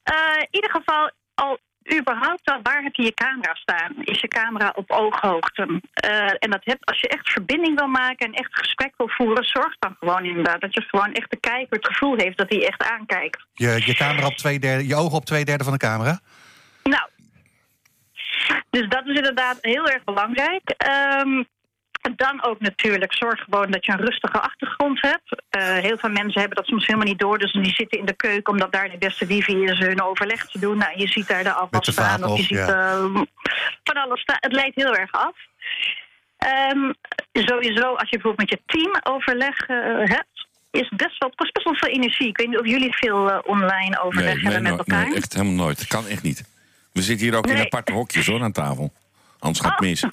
[0.03, 1.59] Eh, in ieder geval, al
[1.99, 3.93] überhaupt al, waar heb je je camera staan?
[4.03, 5.81] Is je camera op ooghoogte?
[5.93, 9.43] Eh, en dat heb, als je echt verbinding wil maken en echt gesprek wil voeren...
[9.43, 12.67] zorg dan gewoon inderdaad dat je gewoon echt de kijker het gevoel heeft dat hij
[12.67, 13.45] echt aankijkt.
[13.53, 16.19] je, je camera op twee derde, je ogen op twee derde van de camera?
[16.83, 17.09] Nou,
[18.69, 20.69] dus dat is inderdaad heel erg belangrijk.
[20.69, 21.43] Ehm,
[22.15, 25.43] dan ook natuurlijk, zorg gewoon dat je een rustige achtergrond hebt.
[25.49, 27.37] Eh, heel veel mensen hebben dat soms helemaal niet door.
[27.37, 30.59] Dus die zitten in de keuken omdat daar de beste wifi is hun overleg te
[30.59, 30.77] doen.
[30.77, 32.23] Nou, je ziet daar de afwas de staan.
[32.23, 32.67] Of je ziet ja.
[32.67, 33.21] eh,
[33.83, 34.37] van alles staan.
[34.39, 35.35] Het leidt heel erg af.
[36.37, 36.91] Ehm,
[37.33, 40.29] sowieso, als je bijvoorbeeld met je team overleg eh, hebt...
[40.71, 42.27] Is best wel, het kost best wel veel energie.
[42.27, 45.07] Ik weet niet of jullie veel eh, online overleg hebben met elkaar.
[45.07, 45.87] nee, echt helemaal nooit.
[45.87, 46.43] Kan echt niet.
[46.91, 48.93] We zitten hier ook in aparte hokjes hoor, aan tafel.
[49.41, 49.87] Anders gaat het Oh.
[49.87, 50.01] mis.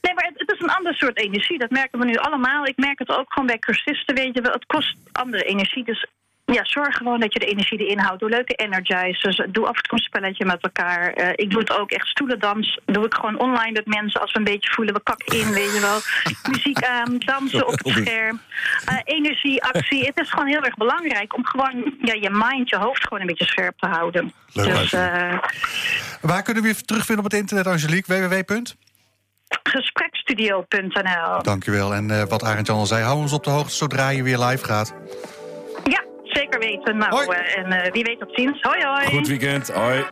[0.00, 1.58] Nee, maar het, het is een ander soort energie.
[1.58, 2.66] Dat merken we nu allemaal.
[2.66, 4.52] Ik merk het ook gewoon bij cursisten, weet je wel.
[4.52, 5.84] Het kost andere energie.
[5.84, 6.06] Dus
[6.44, 8.20] ja, zorg gewoon dat je de energie erin houdt.
[8.20, 9.42] Doe leuke energizers.
[9.48, 11.12] Doe af en toe een spelletje met elkaar.
[11.12, 12.80] Eh, ik doe het ook echt stoelendans.
[12.84, 14.94] Doe ik gewoon online met mensen als we een beetje voelen.
[14.94, 15.98] We kakken in, weet je wel.
[16.52, 18.40] Muziek aan, dansen op het scherm.
[18.84, 20.04] Eh, energie, actie.
[20.04, 23.26] Het is gewoon heel erg belangrijk om gewoon ja, je mind, je hoofd gewoon een
[23.26, 24.32] beetje scherp te houden.
[24.52, 25.38] Leuk, dus eh,
[26.20, 28.28] Waar kunnen we je terugvinden op het internet, Angelique?
[28.28, 28.64] www.
[29.62, 31.42] gesprekstudio.nl.
[31.42, 31.94] Dankjewel.
[31.94, 34.38] En uh, wat Arend Jan al zei, hou ons op de hoogte zodra je weer
[34.38, 34.94] live gaat.
[35.84, 36.04] Ja,
[36.34, 36.96] zeker weten.
[36.96, 38.62] Nou, uh, en uh, wie weet tot ziens.
[38.62, 39.06] Hoi, hoi.
[39.06, 39.68] Goed weekend.
[39.68, 40.04] Hoi.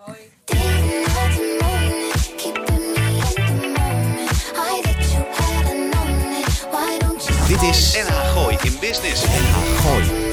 [7.48, 9.24] Dit is NH Gooi in Business.
[9.24, 10.30] NH Gooi.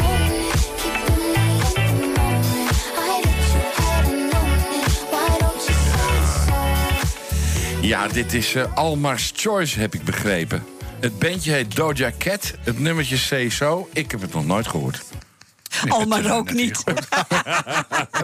[7.81, 10.63] Ja, dit is uh, Almar's Choice, heb ik begrepen.
[10.99, 13.89] Het bandje heet Doja Cat, het nummertje CSO.
[13.93, 15.03] Ik heb het nog nooit gehoord.
[15.87, 16.83] Almar ook niet.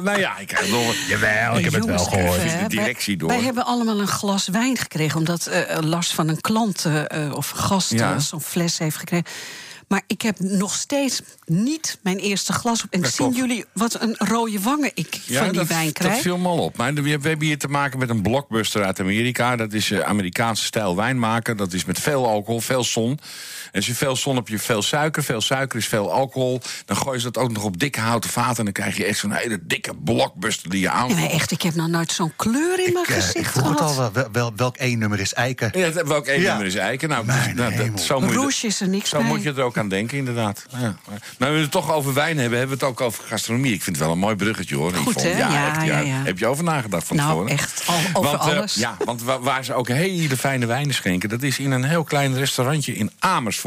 [0.03, 0.95] nou ja, ik heb nog...
[1.08, 2.43] Jawel, ik heb het wel gehoord.
[2.43, 3.30] Is de directie door.
[3.30, 5.18] Wij hebben allemaal een glas wijn gekregen...
[5.18, 8.20] omdat uh, Lars van een klant uh, of gast ja.
[8.20, 9.26] zo'n fles heeft gekregen.
[9.88, 12.91] Maar ik heb nog steeds niet mijn eerste glas op.
[12.91, 13.36] En dat zien klopt.
[13.36, 16.14] jullie wat een rode wangen ik ja, van die dat, wijn krijg?
[16.14, 16.78] dat viel me al op.
[16.78, 19.56] Maar we hebben hier te maken met een blockbuster uit Amerika.
[19.56, 21.58] Dat is Amerikaanse stijl wijn maken.
[21.58, 23.20] Dat is met veel alcohol, veel zon.
[23.76, 25.23] En als je veel zon hebt, je veel suiker.
[25.23, 26.61] Veel suiker is veel alcohol.
[26.86, 28.57] Dan gooien ze dat ook nog op dikke houten vaten.
[28.57, 31.19] En dan krijg je echt zo'n hele dikke blockbuster die je aanvoelt.
[31.19, 33.80] Nee, echt, ik heb nog nooit zo'n kleur in mijn ik, gezicht ik vroeg gehad.
[33.80, 35.71] het al, wel, wel, welk één nummer is eiken?
[35.80, 36.47] Ja, welk één ja.
[36.49, 37.09] nummer is eiken?
[37.09, 39.28] Nou, Mijn dat, zo moet je, is er niks zo bij.
[39.28, 40.65] moet je er ook aan denken, inderdaad.
[40.69, 40.95] Ja.
[41.38, 43.73] Maar we het toch over wijn hebben, hebben we het ook over gastronomie.
[43.73, 44.93] Ik vind het wel een mooi bruggetje, hoor.
[44.93, 45.30] Goed, hè?
[45.30, 46.21] Ja, Ja, echt, ja, ja.
[46.23, 47.51] Heb je over nagedacht van Nou, tevoren?
[47.51, 48.73] echt, al, over want, eh, alles.
[48.76, 51.30] ja, want wa- waar ze ook hele fijne wijnen schenken...
[51.30, 53.63] dat is in een heel klein restaurantje in Amersfoort.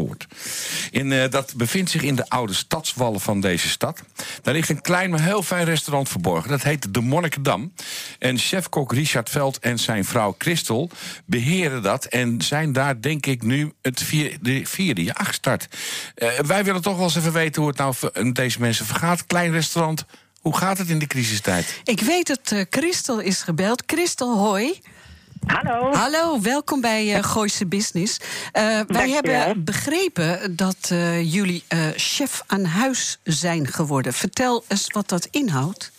[0.90, 4.02] In, eh, dat bevindt zich in de oude stadswallen van deze stad.
[4.42, 6.50] Daar ligt een klein, maar heel fijn restaurant verborgen.
[6.50, 7.72] Dat heet De Monnikendam.
[8.18, 10.90] En chefkok Richard Veld en zijn vrouw Christel
[11.24, 12.04] beheren dat...
[12.04, 15.68] en zijn daar, denk ik, nu het vier, de vierde jaar gestart.
[16.14, 19.26] Eh, wij willen toch wel eens even weten hoe het nou ver- deze mensen vergaat.
[19.26, 20.04] Klein restaurant,
[20.40, 21.80] hoe gaat het in de crisistijd?
[21.84, 23.82] Ik weet dat eh, Christel is gebeld.
[23.86, 24.80] Christel, hoi.
[25.46, 25.92] Hallo.
[25.92, 28.20] Hallo, welkom bij eh Gooise Business.
[28.52, 31.64] Eh, wij hebben begrepen dat eh, jullie
[31.96, 34.12] chef aan huis zijn geworden.
[34.12, 35.92] Vertel eens wat dat inhoudt.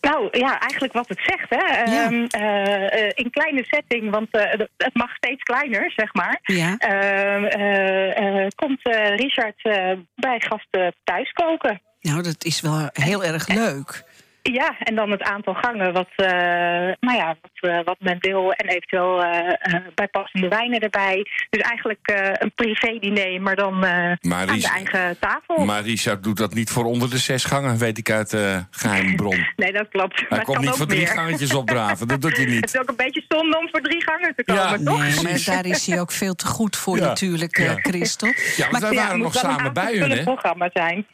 [0.00, 1.46] Nou ja, eigenlijk wat het zegt.
[1.48, 1.92] Hè.
[1.92, 2.04] Ja.
[2.04, 6.38] Ehm, eh, eh, in kleine setting, want het- mag steeds kleiner, zeg maar.
[6.42, 6.76] Ja.
[6.78, 8.80] Ehm, eh, eh, komt
[9.16, 9.62] Richard
[10.14, 11.80] bij gasten thuis koken.
[12.00, 14.02] Nou, dat is wel heel erg leuk.
[14.52, 16.26] Ja, en dan het aantal gangen wat, eh,
[17.00, 18.52] nou ja, wat, eh, wat men wil.
[18.52, 21.26] En eventueel eh, eh, bijpassende wijnen erbij.
[21.50, 25.64] Dus eigenlijk eh, een privé-diner, maar dan eh, Maar aan de eigen tafel.
[25.64, 29.14] Maar Richard doet dat niet voor onder de zes gangen, weet ik uit eh geheime
[29.14, 29.46] bron.
[29.56, 30.14] Nee, dat klopt.
[30.20, 31.08] maar Hij het komt niet voor drie meer.
[31.08, 32.64] gangetjes opdraven, dat doet hij Het niet.
[32.64, 34.98] is ook een beetje zonde om voor drie gangen te komen, Ja, toch?
[35.02, 37.04] Nee, maar daar is hij ook veel te goed voor Ja.
[37.04, 37.74] natuurlijk, eh, Ja.
[37.74, 38.32] Christel.
[38.56, 40.22] Ja, want wij waren het nog samen bij hun, hè?
[40.22, 41.06] programma zijn.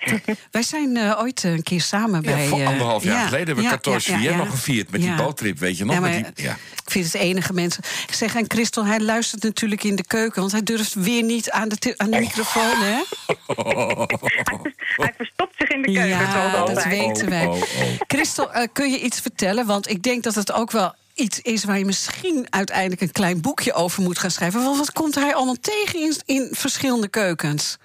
[0.50, 2.46] Wij zijn eh, ooit een keer samen Ja, bij...
[2.46, 5.14] voor anderhalf jaar ja, geleden hebben we ja, 14 ja, ja, nog gevierd met die
[5.14, 5.94] boottrip, weet je nog?
[5.94, 6.52] Ja, maar met die, ja.
[6.84, 7.82] Ik vind het enige mensen.
[8.06, 11.50] Ik zeg aan Christel, hij luistert natuurlijk in de keuken, want hij durft weer niet
[11.50, 13.02] aan de, aan de microfoon, hè?
[14.96, 16.88] Hij verstopt zich in de keuken, Ja, dat altijd.
[16.88, 17.46] weten wij.
[17.46, 18.00] Oh, oh, oh.
[18.06, 19.66] Christel, eh, kun je iets vertellen?
[19.66, 23.40] Want ik denk dat het ook wel iets is waar je misschien uiteindelijk een klein
[23.40, 24.62] boekje over moet gaan schrijven.
[24.64, 27.78] Want wat komt hij allemaal tegen in, in verschillende keukens?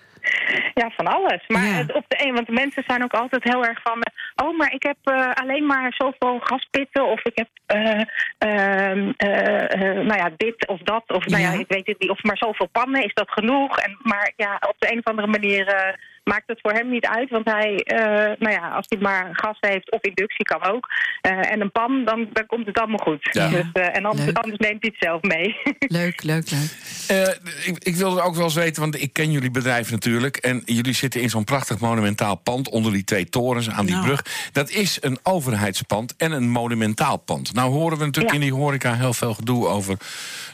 [0.73, 1.43] Ja, van alles.
[1.47, 1.79] Maar Ja.
[1.79, 3.99] op de een, want de mensen zijn ook altijd heel erg van...
[4.43, 7.05] oh, maar ik heb eh, alleen maar zoveel gaspitten...
[7.05, 8.01] of ik heb, eh,
[8.37, 11.03] ehm, eh, eh, nou ja, dit of dat...
[11.07, 11.59] of nou ja, Ja.
[11.59, 13.77] ik weet het niet, of maar zoveel pannen, is dat genoeg?
[13.77, 15.97] En, maar ja, op de een of andere manier...
[16.23, 19.57] maakt het voor hem niet uit, want hij, eh, nou ja, als hij maar gas
[19.59, 20.87] heeft of inductie kan ook,
[21.21, 23.29] eh, en een pan, dan, dan komt het allemaal goed.
[23.31, 23.47] Ja.
[23.49, 25.55] Dus, eh, en anders, anders neemt hij het zelf mee.
[25.99, 26.69] Leuk, leuk, leuk.
[27.07, 30.37] Eh, ik, ik wilde ook wel eens weten, want ik ken jullie bedrijf natuurlijk.
[30.37, 34.05] En jullie zitten in zo'n prachtig monumentaal pand onder die twee torens aan die Nou.
[34.07, 34.25] brug.
[34.51, 37.53] Dat is een overheidspand en een monumentaal pand.
[37.53, 38.39] Nou horen we natuurlijk Ja.
[38.39, 39.97] in die horeca heel veel gedoe over.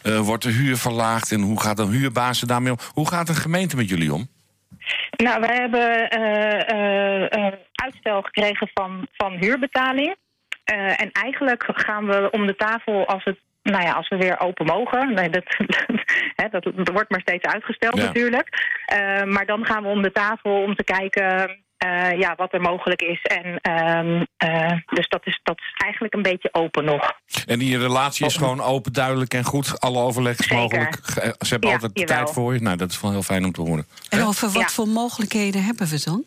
[0.01, 2.77] eh, wordt de huur verlaagd en hoe gaat een huurbaas daarmee om?
[2.93, 4.27] Hoe gaat een gemeente met jullie om?
[5.15, 10.15] Nou, we hebben eh, eh, eh, uitstel gekregen van, van huurbetaling.
[10.97, 13.39] En eigenlijk gaan we om de tafel als het.
[13.63, 15.13] Nou ja, als we weer open mogen.
[15.13, 15.43] Nee, dat,
[16.51, 18.03] dat, dat wordt maar steeds uitgesteld Ja.
[18.05, 18.49] natuurlijk.
[19.25, 23.01] Maar dan gaan we om de tafel om te kijken eh, ja, wat er mogelijk
[23.01, 23.21] is.
[23.21, 27.13] En, ehm, eh, dus dat is, dat is eigenlijk een beetje open nog.
[27.45, 29.79] En die relatie is gewoon open, duidelijk en goed.
[29.79, 30.61] Alle overleg is Zeker.
[30.63, 30.97] mogelijk.
[31.03, 32.15] Ge- Ze hebben Ja, altijd de jawel.
[32.15, 32.61] tijd voor je.
[32.61, 33.85] Nou, dat is wel heel fijn om te horen.
[34.09, 34.67] En over wat Ja.
[34.67, 36.23] voor mogelijkheden hebben we dan?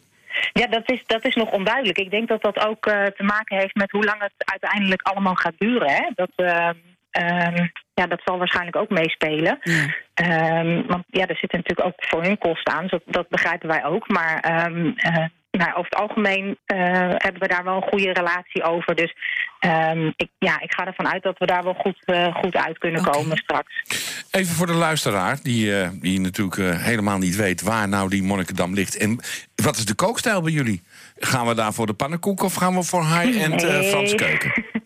[0.53, 1.99] Ja, dat is, dat is nog onduidelijk.
[1.99, 5.35] Ik denk dat dat ook eh, te maken heeft met hoe lang het uiteindelijk allemaal
[5.35, 5.91] gaat duren.
[5.91, 6.11] Hè?
[6.15, 6.75] Dat, ehm,
[7.11, 9.59] ehm, ja, dat zal waarschijnlijk ook meespelen.
[9.63, 9.87] Ja.
[10.15, 12.83] Ehm, want ja, er zitten natuurlijk ook voor hun kosten aan.
[12.83, 14.09] Dus dat, dat begrijpen wij ook.
[14.09, 16.79] Maar ehm, eh, nou, over het algemeen eh,
[17.17, 18.95] hebben we daar wel een goede relatie over.
[18.95, 19.15] Dus
[19.59, 21.99] ehm, ik, ja, ik ga ervan uit dat we daar wel goed,
[22.35, 23.83] goed uit kunnen komen straks.
[24.31, 28.97] Even voor de luisteraar, die, die natuurlijk helemaal niet weet waar nou die Monnikendam ligt.
[28.97, 29.21] En
[29.55, 30.83] wat is de kookstijl bij jullie?
[31.17, 33.91] Gaan we daar voor de pannenkoek of gaan we voor high-end nee.
[33.91, 34.53] Frans keuken?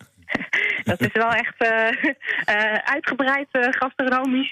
[0.83, 2.11] Dat is wel echt uh,
[2.55, 4.51] uh, uitgebreid uh, gastronomisch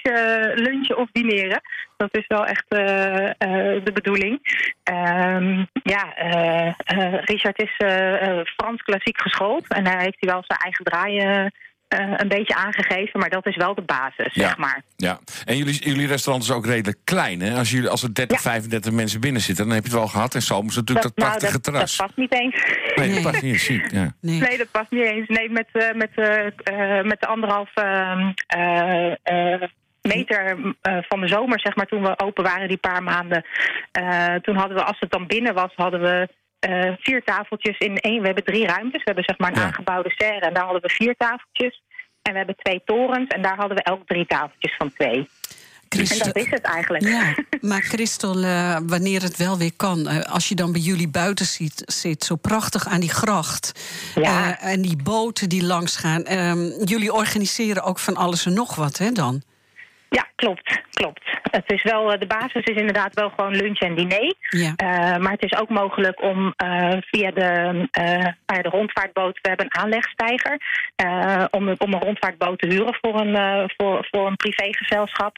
[0.54, 1.60] lunchen of dineren.
[1.96, 4.40] Dat is wel echt de bedoeling.
[4.90, 6.14] Um, ja,
[7.24, 7.74] Richard is
[8.56, 9.68] Frans klassiek geschoold.
[9.68, 11.52] En daar heeft hij wel zijn eigen draaien
[12.00, 14.82] een beetje aangegeven, maar dat is wel de basis, zeg maar.
[14.96, 17.58] Ja, en jullie, jullie restaurant is ook redelijk klein, hè?
[17.58, 20.34] Als, jullie, als er 30, 35 mensen binnen zitten, dan heb je het wel gehad.
[20.34, 21.96] En zomers natuurlijk dat, dat nou, prachtige dat, terras.
[21.96, 22.76] Dat past niet eens.
[22.94, 24.14] Nee, dat past niet eens, ja.
[24.20, 24.40] nee.
[24.40, 24.58] nee.
[24.58, 25.28] dat past niet eens.
[25.28, 27.70] Nee, met, uh, met, uh, met de anderhalf
[30.02, 30.56] meter
[31.08, 33.44] van de zomer, zeg maar, toen we open waren die paar maanden.
[34.42, 36.28] toen hadden we, als het dan binnen was, hadden we
[36.68, 38.20] uh, vier tafeltjes in één.
[38.20, 39.04] We hebben drie ruimtes.
[39.04, 41.82] We hebben zeg maar een aangebouwde serre en daar hadden we vier tafeltjes.
[42.22, 45.28] En we hebben twee torens en daar hadden we elk drie tafeltjes van twee.
[45.88, 47.04] Christel, en dat is het eigenlijk.
[47.04, 47.34] Ja,
[47.70, 49.98] maar Christel, uh, wanneer het wel weer kan...
[49.98, 53.72] Uh, als je dan bij jullie buiten ziet, zit, zo prachtig aan die gracht...
[54.14, 54.58] Ja.
[54.60, 56.22] en die boten die langs gaan...
[56.84, 59.42] jullie organiseren ook van alles en nog wat, hè, dan?
[60.12, 61.20] Ja, klopt, klopt.
[61.50, 64.34] Het is wel, eh, de basis is inderdaad wel gewoon lunch en diner.
[64.48, 64.72] Ja.
[64.76, 67.48] Uh, maar het is ook mogelijk om uh, via de,
[68.00, 69.38] uh, de rondvaartboot...
[69.42, 70.60] We hebben een aanlegstijger.
[71.50, 75.36] om, om een rondvaartboot te huren voor een, voor, voor een privégezelschap.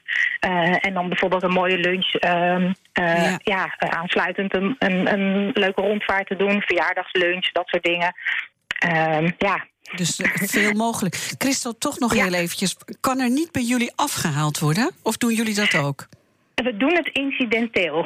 [0.79, 2.13] en dan bijvoorbeeld een mooie lunch...
[2.13, 3.37] Ehm, ja.
[3.43, 3.75] ja.
[3.77, 6.61] aansluitend een, een, een leuke rondvaart te doen.
[6.61, 8.15] Verjaardagslunch, dat soort dingen.
[8.79, 9.65] Ehm, ja,
[9.95, 11.15] dus eh, veel mogelijk.
[11.37, 12.77] Christel, toch nog heel eventjes.
[12.99, 14.91] Kan er niet bij jullie afgehaald worden?
[15.03, 16.07] Of doen jullie dat ook?
[16.55, 17.97] We doen het incidenteel.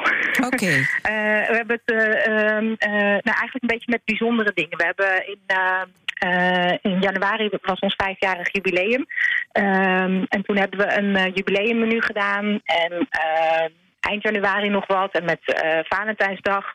[0.44, 0.72] Oké.
[1.02, 4.76] Eh, we hebben het uh, nou, eigenlijk een beetje met bijzondere dingen.
[4.78, 5.40] We hebben in,
[6.92, 9.06] in januari was ons vijfjarig jubileum.
[9.52, 12.60] Ehm, en toen hebben we een jubileummenu gedaan.
[12.64, 13.08] En
[14.00, 15.12] eind januari nog wat.
[15.12, 15.40] En met
[15.88, 16.74] Valentijnsdag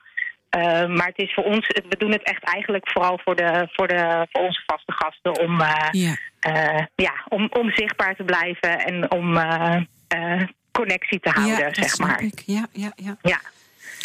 [0.56, 3.88] uh, maar het is voor ons, we doen het echt eigenlijk vooral voor, de, voor,
[3.88, 6.16] de, voor onze vaste gasten om, uh, ja.
[6.48, 9.38] Uh, ja, om, om zichtbaar te blijven en om
[10.72, 12.22] connectie te houden, ja, zeg maar.
[12.22, 12.44] Ik.
[12.46, 13.18] Ja, ja, ja.
[13.22, 13.40] ja.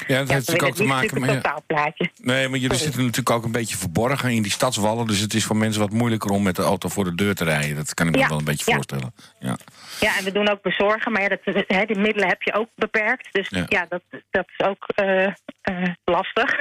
[0.07, 1.49] Ja, dat heeft natuurlijk ook te maken met.
[1.67, 1.93] Ja.
[2.23, 5.07] Nee, maar jullie zitten natuurlijk ook een beetje verborgen in die stadswallen.
[5.07, 7.45] Dus het is voor mensen wat moeilijker om met de auto voor de deur te
[7.45, 7.77] rijden.
[7.77, 9.15] Dat kan ik me wel een beetje voorstellen.
[9.41, 9.57] Ja.
[10.01, 11.13] ja, en we doen ook bezorgen.
[11.13, 13.29] Maar ja, dat, hè, die middelen heb je ook beperkt.
[13.33, 15.27] Dus ja, dat, dat is ook uh,
[15.71, 16.55] uh, lastig.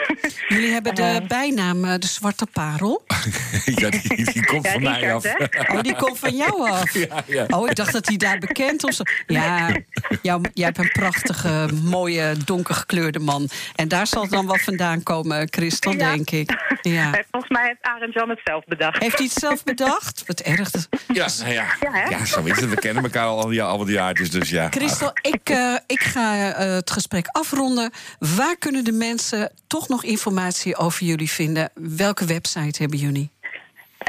[0.47, 3.03] Jullie hebben de uh, bijnaam de Zwarte Parel.
[3.65, 5.25] ja, die, die komt van mij af.
[5.69, 6.93] Oh, die komt van jou af.
[7.27, 9.01] Ja, oh, ik dacht dat hij daar bekend was.
[9.27, 9.75] Ja,
[10.21, 13.49] jou, jij hebt een prachtige, mooie, donkergekleurde man.
[13.75, 16.77] En daar zal het dan wel vandaan komen, Christel, denk ik.
[16.81, 17.11] Ja.
[17.31, 19.01] Volgens mij heeft Arend Jan het zelf bedacht.
[19.01, 20.23] Heeft hij het zelf bedacht?
[20.25, 20.71] Wat erg.
[21.13, 21.65] Ja, nou ja.
[21.79, 22.69] Ja, ja, zo is het.
[22.69, 24.67] We kennen elkaar al, ja, al die jaartjes, dus ja.
[24.69, 27.91] Christel, ik, uh, ik ga uh, het gesprek afronden.
[28.19, 31.69] Waar kunnen de mensen toch nog informatie over jullie vinden?
[31.73, 33.29] Welke website hebben jullie?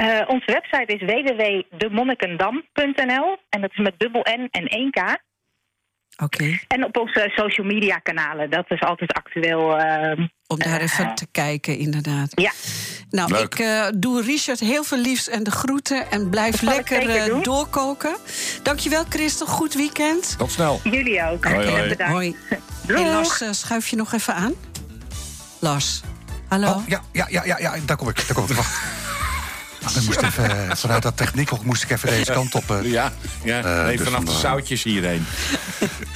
[0.01, 4.91] Uh, onze website is www.demonnikendam.nl en dat is met dubbel N en 1
[6.17, 6.65] Okay.
[6.69, 8.51] En op onze social media kanalen.
[8.51, 9.81] Dat is altijd actueel.
[9.81, 12.31] Uh, Om daar even uh, te kijken, inderdaad.
[12.35, 12.53] Ja.
[13.11, 13.43] Nou, Leuk.
[13.43, 16.11] ik uh, doe Richard heel veel liefs en de groeten.
[16.11, 18.17] En blijf lekker doorkoken.
[18.63, 19.47] Dankjewel, Christel.
[19.47, 20.39] Goed weekend.
[20.39, 20.81] Tot snel.
[20.85, 21.45] Jullie ook.
[21.45, 21.89] Hoi, hoi.
[21.89, 22.13] Bedankt.
[22.13, 22.37] Hoi.
[22.87, 24.55] Hey, Lars, schuif je nog even aan?
[25.59, 26.01] Lars,
[26.49, 26.69] hallo?
[26.69, 28.27] Oh, ja, ja, ja, ja, ja, daar kom ik.
[28.27, 28.99] Daar kom ik.
[29.81, 32.71] Ik moest even, vanuit dat techniek moest ik even deze kant op.
[32.71, 33.13] Uh, ja,
[33.43, 35.27] ja uh, nee, dus vanaf de zoutjes hierheen.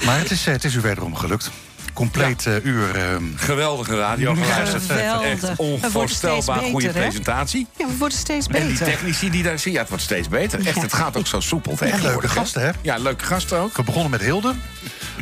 [0.05, 1.51] maar het is, het is u wederom gelukt.
[1.93, 2.51] Compleet ja.
[2.51, 3.19] uh, uur.
[3.35, 4.89] Geweldige radio geluisterd.
[4.89, 7.67] Echt onvoorstelbaar goede presentatie.
[7.77, 8.61] Ja, we worden steeds beter.
[8.61, 10.65] En die technici die daar zien, ja, het wordt steeds beter.
[10.65, 10.81] Echt, ja.
[10.81, 12.71] het gaat ook zo soepel En leuke gasten, hè?
[12.81, 13.77] Ja, leuke gasten ook.
[13.77, 14.53] We begonnen met Hilde.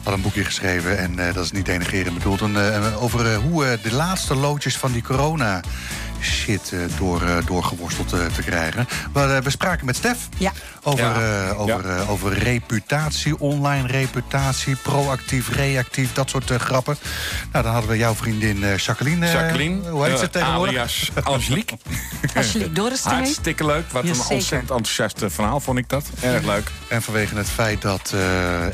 [0.04, 2.41] Had een boekje geschreven en uh, dat is niet denigrerend bedoeld.
[2.41, 5.62] En, uh, over uh, hoe de laatste loodjes van die corona
[6.24, 8.88] shit uh, door, uh, doorgeworsteld uh, te krijgen.
[9.13, 10.51] We, we spraken met Stef ja.
[10.84, 11.49] over, ja.
[11.51, 12.03] over, ja.
[12.09, 16.97] over reputatie, online reputatie, proactief, reactief, dat soort grappen.
[17.51, 19.32] Nou, dan hadden we jouw vriendin Jacqueline.
[19.32, 19.89] Jacqueline.
[19.89, 20.76] hoe heet ze tegenwoordig?
[20.76, 21.78] Alias Angelique.
[22.36, 23.15] Angelique Dorrestein.
[23.15, 23.91] Hartstikke leuk.
[23.91, 26.05] Wat een ontzettend enthousiast verhaal vond ik dat.
[26.21, 26.71] Erg leuk.
[26.88, 28.13] En vanwege het feit dat,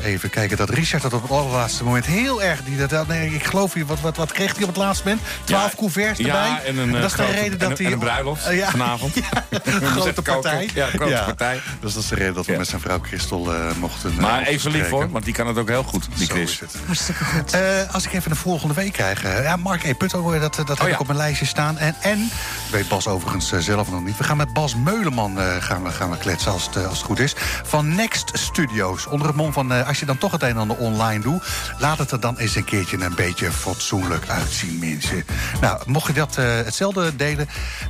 [0.02, 2.62] even kijken, dat Richard dat op het allerlaatste moment heel erg...
[2.64, 5.26] Die, dat, nee, ik geloof je, wat, wat, wat kreeg hij op het laatste moment?
[5.44, 6.32] Twaalf couverts erbij.
[6.32, 7.92] Ja, en een en dat is reden dat hij...
[7.92, 8.70] een bruiloft uh, ja.
[8.70, 9.14] vanavond.
[9.96, 10.70] grote partij.
[10.74, 11.60] Ja, grote partij.
[11.80, 14.70] Dus dat is de reden dat we met zijn vrouw Christel uh, mochten Maar even
[14.70, 16.60] lief hoor, want die kan het ook heel goed, die Chris.
[16.86, 17.56] Hartstikke goed.
[17.92, 19.22] als ik even de volgende week krijg...
[19.22, 19.94] ja, Mark E.
[19.94, 21.78] Putto, dat, dat oh, heb ik op mijn lijstje staan.
[21.78, 22.30] En, en
[22.70, 24.16] weet Bas overigens zelf nog niet.
[24.16, 27.18] We gaan met Bas Meuleman gaan we, gaan we kletsen, als het, als het goed
[27.18, 27.34] is.
[27.62, 29.06] Van Next Studios.
[29.06, 31.42] Onder het mom van, als je dan toch het een en ander online doet...
[31.78, 35.24] laat het er dan eens een keertje een beetje fatsoenlijk uitzien, mensen.
[35.60, 37.29] Nou, mocht je dat uh, hetzelfde delen,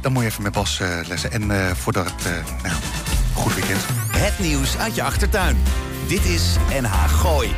[0.01, 1.33] dan moet je even met Bas uh, lessen.
[1.33, 2.13] En uh, voor dat,
[2.63, 2.75] nou,
[3.33, 3.81] goed weekend.
[4.17, 5.57] Het nieuws uit je achtertuin.
[6.09, 7.55] Dit is NH Gooi.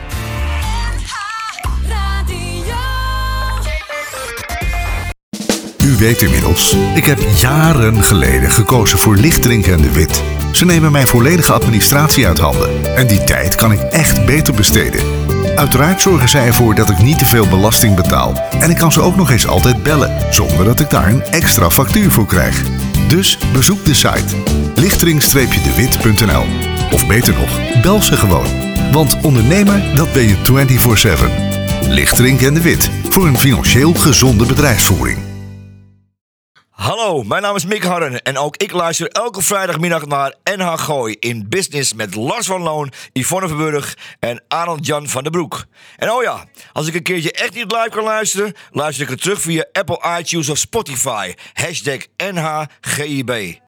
[5.84, 10.22] U weet inmiddels, ik heb jaren geleden gekozen voor Lichtdrink en de Wit.
[10.52, 12.96] Ze nemen mijn volledige administratie uit handen.
[12.96, 15.21] En die tijd kan ik echt beter besteden.
[15.56, 18.34] Uiteraard zorgen zij ervoor dat ik niet te veel belasting betaal.
[18.60, 21.70] En ik kan ze ook nog eens altijd bellen, zonder dat ik daar een extra
[21.70, 22.62] factuur voor krijg.
[23.08, 24.36] Dus bezoek de site
[24.74, 26.44] lichtering-dewit.nl.
[26.92, 28.46] Of beter nog, bel ze gewoon.
[28.92, 30.36] Want ondernemer, dat ben je
[31.82, 31.88] 24-7.
[31.88, 35.31] Lichtering en de Wit, voor een financieel gezonde bedrijfsvoering.
[36.82, 41.16] Hallo, mijn naam is Mick Harren en ook ik luister elke vrijdagmiddag naar NH Gooi
[41.18, 45.64] in Business met Lars van Loon, Yvonne Verburg en Arnold Jan van der Broek.
[45.96, 49.22] En oh ja, als ik een keertje echt niet live kan luisteren, luister ik het
[49.22, 51.32] terug via Apple iTunes of Spotify.
[51.52, 53.60] Hashtag NHGIB.